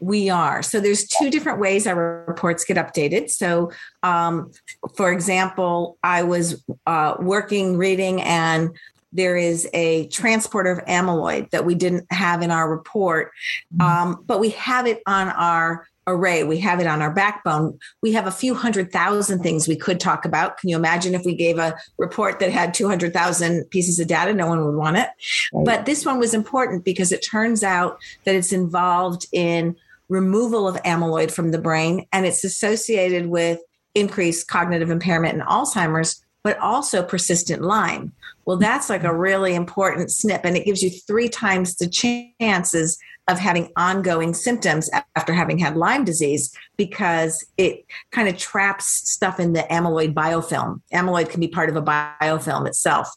We 0.00 0.30
are. 0.30 0.62
So 0.62 0.80
there's 0.80 1.06
two 1.06 1.30
different 1.30 1.60
ways 1.60 1.86
our 1.86 2.24
reports 2.26 2.64
get 2.64 2.78
updated. 2.78 3.30
So, 3.30 3.70
um, 4.02 4.50
for 4.96 5.12
example, 5.12 5.98
I 6.02 6.22
was 6.22 6.64
uh, 6.86 7.16
working, 7.20 7.76
reading, 7.76 8.22
and 8.22 8.70
there 9.12 9.36
is 9.36 9.68
a 9.74 10.06
transporter 10.08 10.70
of 10.70 10.84
amyloid 10.86 11.50
that 11.50 11.64
we 11.64 11.74
didn't 11.74 12.10
have 12.12 12.42
in 12.42 12.50
our 12.50 12.70
report, 12.70 13.32
mm-hmm. 13.74 13.80
um, 13.80 14.24
but 14.26 14.40
we 14.40 14.50
have 14.50 14.86
it 14.86 15.02
on 15.06 15.28
our 15.28 15.86
array. 16.06 16.44
We 16.44 16.58
have 16.58 16.80
it 16.80 16.86
on 16.86 17.02
our 17.02 17.12
backbone. 17.12 17.78
We 18.02 18.12
have 18.12 18.26
a 18.26 18.32
few 18.32 18.54
hundred 18.54 18.92
thousand 18.92 19.42
things 19.42 19.68
we 19.68 19.76
could 19.76 20.00
talk 20.00 20.24
about. 20.24 20.58
Can 20.58 20.68
you 20.68 20.76
imagine 20.76 21.14
if 21.14 21.24
we 21.24 21.34
gave 21.34 21.58
a 21.58 21.76
report 21.98 22.40
that 22.40 22.50
had 22.50 22.74
200,000 22.74 23.64
pieces 23.70 24.00
of 24.00 24.08
data? 24.08 24.32
No 24.32 24.46
one 24.46 24.64
would 24.64 24.74
want 24.74 24.96
it. 24.96 25.08
Right. 25.52 25.64
But 25.64 25.86
this 25.86 26.04
one 26.04 26.18
was 26.18 26.34
important 26.34 26.84
because 26.84 27.12
it 27.12 27.24
turns 27.24 27.62
out 27.62 27.98
that 28.24 28.34
it's 28.34 28.52
involved 28.52 29.26
in 29.32 29.76
removal 30.08 30.66
of 30.66 30.76
amyloid 30.82 31.30
from 31.30 31.52
the 31.52 31.58
brain 31.58 32.06
and 32.12 32.26
it's 32.26 32.44
associated 32.44 33.26
with 33.26 33.60
increased 33.94 34.48
cognitive 34.48 34.90
impairment 34.90 35.34
in 35.34 35.40
Alzheimer's, 35.40 36.24
but 36.42 36.58
also 36.58 37.02
persistent 37.02 37.62
Lyme. 37.62 38.12
Well, 38.44 38.56
that's 38.56 38.90
like 38.90 39.04
a 39.04 39.14
really 39.14 39.54
important 39.54 40.08
SNP, 40.08 40.40
and 40.44 40.56
it 40.56 40.64
gives 40.64 40.82
you 40.82 40.90
three 40.90 41.28
times 41.28 41.76
the 41.76 41.88
chances 41.88 42.98
of 43.28 43.38
having 43.38 43.70
ongoing 43.76 44.34
symptoms 44.34 44.90
after 45.14 45.32
having 45.32 45.58
had 45.58 45.76
Lyme 45.76 46.04
disease 46.04 46.52
because 46.76 47.46
it 47.56 47.84
kind 48.10 48.28
of 48.28 48.36
traps 48.36 49.08
stuff 49.08 49.38
in 49.38 49.52
the 49.52 49.62
amyloid 49.70 50.14
biofilm. 50.14 50.80
Amyloid 50.92 51.30
can 51.30 51.40
be 51.40 51.46
part 51.46 51.70
of 51.70 51.76
a 51.76 51.82
biofilm 51.82 52.66
itself. 52.66 53.08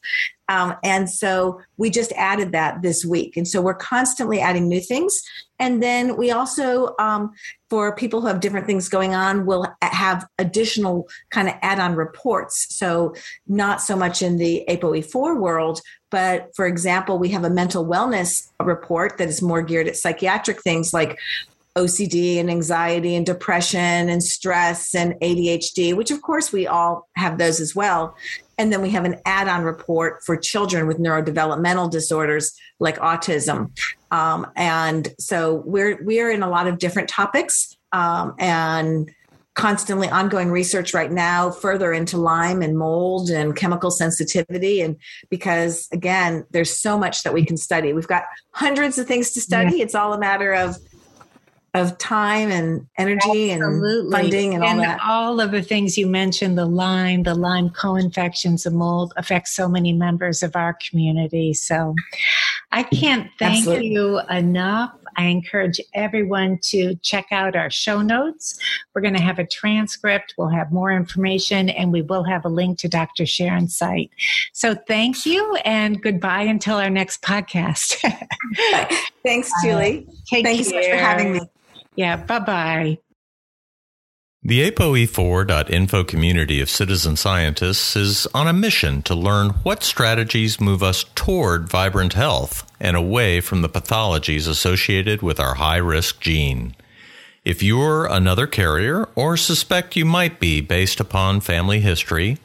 Um, 0.50 0.76
and 0.84 1.10
so 1.10 1.62
we 1.78 1.90
just 1.90 2.12
added 2.12 2.52
that 2.52 2.82
this 2.84 3.04
week. 3.04 3.38
And 3.38 3.48
so 3.48 3.62
we're 3.62 3.74
constantly 3.74 4.40
adding 4.40 4.68
new 4.68 4.82
things. 4.82 5.24
And 5.64 5.82
then 5.82 6.18
we 6.18 6.30
also, 6.30 6.94
um, 7.00 7.32
for 7.70 7.96
people 7.96 8.20
who 8.20 8.28
have 8.28 8.42
different 8.42 8.68
things 8.68 8.90
going 8.90 9.16
on, 9.16 9.46
will 9.46 9.66
have 9.82 10.28
additional 10.38 11.08
kind 11.32 11.48
of 11.48 11.54
add 11.62 11.80
on 11.80 11.96
reports. 11.96 12.68
So, 12.76 13.16
not 13.48 13.82
so 13.82 13.96
much 13.96 14.22
in 14.22 14.36
the 14.36 14.66
ApoE4 14.68 15.40
world, 15.40 15.80
but 16.12 16.54
for 16.54 16.68
example, 16.68 17.18
we 17.18 17.30
have 17.30 17.46
a 17.46 17.50
mental 17.50 17.86
wellness 17.86 18.50
report 18.62 19.18
that 19.20 19.30
is 19.30 19.42
more 19.42 19.62
geared 19.62 19.88
at 19.88 19.96
psychiatric 19.96 20.62
things 20.62 20.94
like 20.94 21.18
OCD 21.78 22.40
and 22.40 22.52
anxiety 22.52 23.16
and 23.16 23.26
depression 23.26 24.10
and 24.10 24.22
stress 24.22 24.94
and 24.94 25.14
ADHD, 25.22 25.96
which 25.96 26.12
of 26.12 26.22
course 26.22 26.52
we 26.52 26.68
all 26.68 27.08
have 27.16 27.38
those 27.38 27.62
as 27.62 27.74
well. 27.74 28.16
And 28.58 28.72
then 28.72 28.82
we 28.82 28.90
have 28.92 29.06
an 29.06 29.16
add 29.26 29.48
on 29.48 29.64
report 29.64 30.24
for 30.26 30.36
children 30.36 30.88
with 30.88 31.00
neurodevelopmental 31.00 31.90
disorders 31.90 32.54
like 32.80 32.98
autism. 33.00 33.72
Um, 34.14 34.46
and 34.56 35.12
so 35.20 35.64
we're, 35.66 36.04
we're 36.04 36.30
in 36.30 36.44
a 36.44 36.50
lot 36.50 36.68
of 36.68 36.78
different 36.78 37.10
topics 37.10 37.76
um, 37.92 38.36
and 38.38 39.10
constantly 39.56 40.08
ongoing 40.08 40.52
research 40.52 40.94
right 40.94 41.12
now 41.12 41.50
further 41.50 41.94
into 41.94 42.18
Lyme 42.18 42.62
and 42.62 42.78
mold 42.78 43.30
and 43.32 43.56
chemical 43.56 43.90
sensitivity. 43.90 44.82
And 44.82 44.98
because 45.30 45.88
again, 45.92 46.46
there's 46.52 46.78
so 46.78 46.98
much 46.98 47.24
that 47.24 47.34
we 47.34 47.44
can 47.44 47.58
study. 47.58 47.92
We've 47.92 48.08
got 48.08 48.24
hundreds 48.52 49.00
of 49.00 49.08
things 49.08 49.32
to 49.32 49.42
study. 49.42 49.78
Yeah. 49.78 49.84
It's 49.84 49.96
all 49.96 50.14
a 50.14 50.20
matter 50.20 50.54
of 50.54 50.78
of 51.74 51.98
time 51.98 52.52
and 52.52 52.86
energy 52.98 53.52
Absolutely. 53.52 54.00
and 54.00 54.12
funding 54.12 54.54
and, 54.54 54.64
and 54.64 54.80
all 54.80 54.86
that. 54.86 55.00
All 55.04 55.40
of 55.40 55.52
the 55.52 55.64
things 55.64 55.98
you 55.98 56.06
mentioned, 56.06 56.58
the 56.58 56.68
Lyme, 56.68 57.24
the 57.24 57.34
Lyme 57.34 57.72
co-infections, 57.72 58.64
the 58.64 58.72
mold 58.72 59.14
affects 59.18 59.56
so 59.56 59.68
many 59.68 59.92
members 59.92 60.44
of 60.44 60.56
our 60.56 60.78
community. 60.88 61.54
So 61.54 61.96
I 62.72 62.84
can't 62.84 63.30
thank 63.40 63.60
Absolutely. 63.60 63.88
you 63.88 64.20
enough. 64.30 64.94
I 65.16 65.26
encourage 65.26 65.80
everyone 65.94 66.60
to 66.64 66.96
check 66.96 67.28
out 67.32 67.56
our 67.56 67.70
show 67.70 68.02
notes. 68.02 68.58
We're 68.94 69.02
going 69.02 69.16
to 69.16 69.22
have 69.22 69.40
a 69.40 69.46
transcript, 69.46 70.34
we'll 70.38 70.50
have 70.50 70.72
more 70.72 70.92
information, 70.92 71.70
and 71.70 71.92
we 71.92 72.02
will 72.02 72.24
have 72.24 72.46
a 72.46 72.50
link 72.50 72.80
to 72.80 72.88
Dr. 72.88 73.26
Sharon's 73.26 73.76
site. 73.76 74.10
So 74.54 74.76
thank 74.76 75.26
you 75.26 75.56
and 75.66 76.02
goodbye 76.02 76.44
until 76.44 76.78
our 76.78 76.90
next 76.90 77.22
podcast. 77.22 77.96
Thanks, 79.24 79.52
Julie. 79.64 80.08
Uh, 80.08 80.14
Thank 80.30 80.46
care. 80.46 80.54
you 80.54 80.64
so 80.64 80.76
much 80.76 80.86
for 80.86 80.96
having 80.96 81.34
me. 81.34 81.42
Yeah, 81.96 82.18
bye 82.18 82.40
bye. 82.40 82.98
The 84.46 84.70
ApoE4.info 84.70 86.06
community 86.06 86.60
of 86.60 86.70
citizen 86.70 87.16
scientists 87.16 87.96
is 87.96 88.28
on 88.34 88.46
a 88.46 88.52
mission 88.52 89.02
to 89.04 89.16
learn 89.16 89.52
what 89.64 89.84
strategies 89.84 90.60
move 90.60 90.84
us 90.84 91.06
toward 91.16 91.70
vibrant 91.70 92.12
health 92.12 92.70
and 92.78 92.98
away 92.98 93.40
from 93.40 93.62
the 93.62 93.70
pathologies 93.70 94.46
associated 94.46 95.22
with 95.22 95.40
our 95.40 95.54
high 95.56 95.78
risk 95.78 96.20
gene. 96.20 96.76
If 97.46 97.64
you're 97.64 98.06
another 98.06 98.46
carrier 98.46 99.08
or 99.16 99.38
suspect 99.38 99.96
you 99.96 100.04
might 100.04 100.42
be 100.42 100.60
based 100.60 101.00
upon 101.00 101.40
family 101.40 101.80
history, 101.80 102.38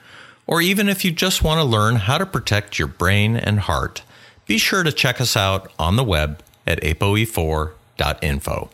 or 0.47 0.63
even 0.63 0.89
if 0.89 1.05
you 1.05 1.11
just 1.11 1.43
want 1.43 1.59
to 1.59 1.65
learn 1.65 1.97
how 1.97 2.19
to 2.19 2.27
protect 2.27 2.79
your 2.79 2.89
brain 2.89 3.35
and 3.35 3.59
heart, 3.59 4.03
be 4.47 4.57
sure 4.57 4.85
to 4.85 4.93
check 4.93 5.21
us 5.21 5.37
out 5.37 5.73
on 5.81 5.97
the 5.97 6.05
web 6.05 6.45
at 6.65 6.81
apoe4.info. 6.83 8.71